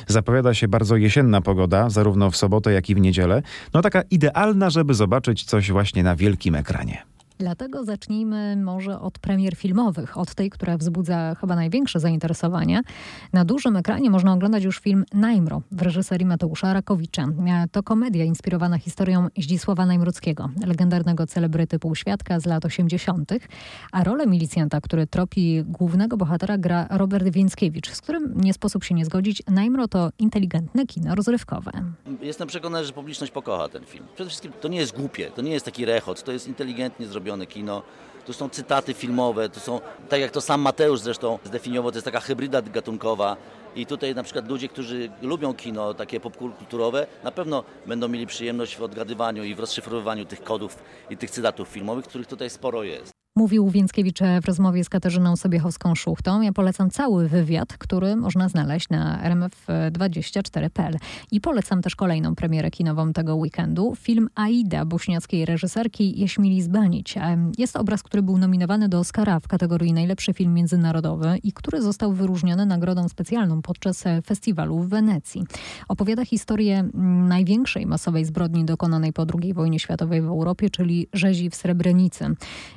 Zapowiada 0.07 0.53
się 0.53 0.67
bardzo 0.67 0.97
jesienna 0.97 1.41
pogoda, 1.41 1.89
zarówno 1.89 2.31
w 2.31 2.37
sobotę, 2.37 2.73
jak 2.73 2.89
i 2.89 2.95
w 2.95 2.99
niedzielę. 2.99 3.41
No 3.73 3.81
taka 3.81 4.01
idealna, 4.01 4.69
żeby 4.69 4.93
zobaczyć 4.93 5.43
coś 5.43 5.71
właśnie 5.71 6.03
na 6.03 6.15
wielkim 6.15 6.55
ekranie. 6.55 7.10
Dlatego 7.41 7.83
zacznijmy 7.83 8.55
może 8.55 8.99
od 8.99 9.19
premier 9.19 9.55
filmowych, 9.55 10.17
od 10.17 10.35
tej, 10.35 10.49
która 10.49 10.77
wzbudza 10.77 11.35
chyba 11.35 11.55
największe 11.55 11.99
zainteresowanie. 11.99 12.81
Na 13.33 13.45
dużym 13.45 13.75
ekranie 13.75 14.09
można 14.09 14.33
oglądać 14.33 14.63
już 14.63 14.79
film 14.79 15.05
Najmro 15.13 15.61
w 15.71 15.81
reżyserii 15.81 16.25
Mateusza 16.25 16.73
Rakowicza. 16.73 17.27
To 17.71 17.83
komedia 17.83 18.25
inspirowana 18.25 18.77
historią 18.77 19.27
Zdzisława 19.37 19.85
Najmrockiego, 19.85 20.49
legendarnego 20.65 21.27
celebryty 21.27 21.79
półświadka 21.79 22.39
z 22.39 22.45
lat 22.45 22.65
80., 22.65 23.31
a 23.91 24.03
rolę 24.03 24.27
milicjanta, 24.27 24.81
który 24.81 25.07
tropi 25.07 25.63
głównego 25.63 26.17
bohatera 26.17 26.57
gra 26.57 26.87
Robert 26.89 27.27
Więckiewicz, 27.27 27.89
z 27.89 28.01
którym 28.01 28.33
nie 28.35 28.53
sposób 28.53 28.83
się 28.83 28.95
nie 28.95 29.05
zgodzić. 29.05 29.43
Najmro 29.47 29.87
to 29.87 30.09
inteligentne 30.19 30.85
kino 30.85 31.15
rozrywkowe. 31.15 31.71
Jestem 32.21 32.47
przekonany, 32.47 32.85
że 32.85 32.93
publiczność 32.93 33.33
pokocha 33.33 33.69
ten 33.69 33.85
film. 33.85 34.05
Przede 34.15 34.29
wszystkim 34.29 34.51
to 34.61 34.67
nie 34.67 34.77
jest 34.77 34.95
głupie, 34.95 35.31
to 35.35 35.41
nie 35.41 35.51
jest 35.51 35.65
taki 35.65 35.85
rechot, 35.85 36.23
to 36.23 36.31
jest 36.31 36.47
inteligentnie 36.47 37.07
zrobione 37.07 37.30
kino. 37.47 37.83
To 38.25 38.33
są 38.33 38.49
cytaty 38.49 38.93
filmowe, 38.93 39.49
to 39.49 39.59
są, 39.59 39.81
tak 40.09 40.21
jak 40.21 40.31
to 40.31 40.41
sam 40.41 40.61
Mateusz 40.61 40.99
zresztą 40.99 41.39
zdefiniował, 41.43 41.91
to 41.91 41.97
jest 41.97 42.05
taka 42.05 42.19
hybryda 42.19 42.61
gatunkowa. 42.61 43.37
I 43.75 43.85
tutaj 43.85 44.15
na 44.15 44.23
przykład 44.23 44.49
ludzie, 44.49 44.67
którzy 44.67 45.11
lubią 45.21 45.53
kino 45.53 45.93
takie 45.93 46.19
popkulturowe, 46.19 47.07
na 47.23 47.31
pewno 47.31 47.63
będą 47.85 48.07
mieli 48.07 48.27
przyjemność 48.27 48.77
w 48.77 48.83
odgadywaniu 48.83 49.43
i 49.43 49.55
w 49.55 49.59
rozszyfrowywaniu 49.59 50.25
tych 50.25 50.43
kodów 50.43 50.77
i 51.09 51.17
tych 51.17 51.31
cytatów 51.31 51.67
filmowych, 51.67 52.05
których 52.05 52.27
tutaj 52.27 52.49
sporo 52.49 52.83
jest. 52.83 53.20
Mówił 53.35 53.69
Więckiewicz 53.69 54.19
w 54.41 54.45
rozmowie 54.45 54.83
z 54.83 54.89
Katarzyną 54.89 55.33
Sobiechowską-Szuchtą. 55.33 56.41
Ja 56.41 56.51
polecam 56.51 56.89
cały 56.89 57.27
wywiad, 57.27 57.77
który 57.77 58.15
można 58.15 58.49
znaleźć 58.49 58.89
na 58.89 59.21
rmf24.pl. 59.23 60.97
I 61.31 61.41
polecam 61.41 61.81
też 61.81 61.95
kolejną 61.95 62.35
premierę 62.35 62.71
kinową 62.71 63.13
tego 63.13 63.35
weekendu. 63.35 63.93
Film 63.95 64.29
Aida 64.35 64.85
bośniackiej 64.85 65.45
reżyserki 65.45 66.19
Jaśmili 66.19 66.61
Zbanić. 66.61 67.15
Jest 67.57 67.73
to 67.73 67.79
obraz, 67.79 68.03
który 68.03 68.23
był 68.23 68.37
nominowany 68.37 68.89
do 68.89 68.99
Oscara 68.99 69.39
w 69.39 69.47
kategorii 69.47 69.93
najlepszy 69.93 70.33
film 70.33 70.53
międzynarodowy 70.53 71.37
i 71.43 71.51
który 71.51 71.81
został 71.81 72.13
wyróżniony 72.13 72.65
nagrodą 72.65 73.09
specjalną 73.09 73.61
podczas 73.61 74.03
festiwalu 74.25 74.79
w 74.79 74.89
Wenecji. 74.89 75.43
Opowiada 75.87 76.25
historię 76.25 76.89
największej 77.27 77.85
masowej 77.85 78.25
zbrodni 78.25 78.65
dokonanej 78.65 79.13
po 79.13 79.25
II 79.41 79.53
wojnie 79.53 79.79
światowej 79.79 80.21
w 80.21 80.27
Europie, 80.27 80.69
czyli 80.69 81.07
rzezi 81.13 81.49
w 81.49 81.55
Srebrenicy. 81.55 82.25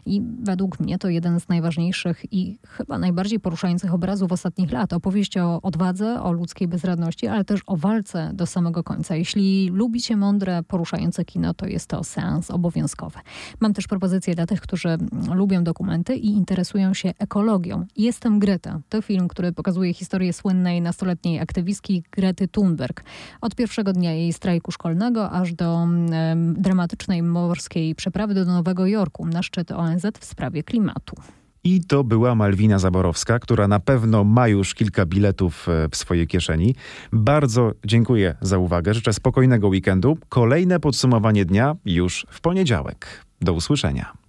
I 0.07 0.23
według 0.45 0.81
mnie 0.81 0.99
to 0.99 1.09
jeden 1.09 1.41
z 1.41 1.49
najważniejszych 1.49 2.33
i 2.33 2.59
chyba 2.69 2.99
najbardziej 2.99 3.41
poruszających 3.41 3.95
obrazów 3.95 4.33
ostatnich 4.33 4.73
lat. 4.73 4.93
Opowieść 4.93 5.39
o 5.39 5.63
odwadze, 5.63 6.23
o 6.23 6.33
ludzkiej 6.33 6.69
bezradności, 6.69 7.27
ale 7.27 7.45
też 7.45 7.61
o 7.67 7.77
walce 7.77 8.31
do 8.35 8.47
samego 8.47 8.83
końca. 8.83 9.17
Jeśli 9.17 9.71
lubicie 9.73 10.17
mądre, 10.17 10.63
poruszające 10.63 11.25
kino, 11.25 11.55
to 11.55 11.67
jest 11.67 11.87
to 11.87 12.05
seans 12.05 12.51
obowiązkowy. 12.51 13.19
Mam 13.61 13.75
też 13.75 13.87
propozycję 13.87 14.35
dla 14.35 14.47
tych, 14.47 14.61
którzy 14.61 14.99
lubią 15.35 15.65
dokumenty 15.65 16.17
i 16.17 16.27
interesują 16.27 16.95
się 16.95 17.13
ekologią. 17.19 17.87
Jestem 17.97 18.39
Greta. 18.39 18.81
To 18.89 19.03
film, 19.03 19.29
który 19.29 19.53
pokazuje 19.53 19.95
historię 19.95 20.33
słynnej 20.33 20.81
nastoletniej 20.81 21.41
aktywistki 21.41 22.05
Grety 22.11 22.49
Thunberg. 22.49 23.05
Od 23.41 23.55
pierwszego 23.55 23.93
dnia 23.93 24.13
jej 24.13 24.33
strajku 24.33 24.73
szkolnego 24.73 25.31
aż 25.31 25.53
do 25.53 25.75
um, 25.75 26.55
dramatycznej 26.55 27.23
morskiej 27.23 27.95
przeprawy 27.95 28.35
do 28.35 28.45
Nowego 28.45 28.87
Jorku 28.87 29.27
na 29.27 29.43
szczyt 29.43 29.73
ONZ 29.73 30.07
w 30.21 30.25
sprawie 30.35 30.63
klimatu. 30.63 31.17
I 31.65 31.81
to 31.81 32.05
była 32.05 32.35
Malwina 32.35 32.79
Zaborowska, 32.79 33.39
która 33.39 33.69
na 33.69 33.81
pewno 33.81 34.25
ma 34.25 34.49
już 34.49 34.75
kilka 34.75 35.07
biletów 35.07 35.69
e, 35.69 35.89
w 35.91 35.97
swojej 35.97 36.27
kieszeni. 36.27 36.75
Bardzo 37.13 37.73
dziękuję 37.87 38.35
za 38.41 38.59
uwagę. 38.59 38.95
Życzę 38.95 39.13
spokojnego 39.13 39.69
weekendu. 39.69 40.19
Kolejne 40.29 40.81
podsumowanie 40.81 41.45
dnia 41.45 41.77
już 41.85 42.27
w 42.31 42.41
poniedziałek. 42.41 43.07
Do 43.41 43.53
usłyszenia. 43.53 44.24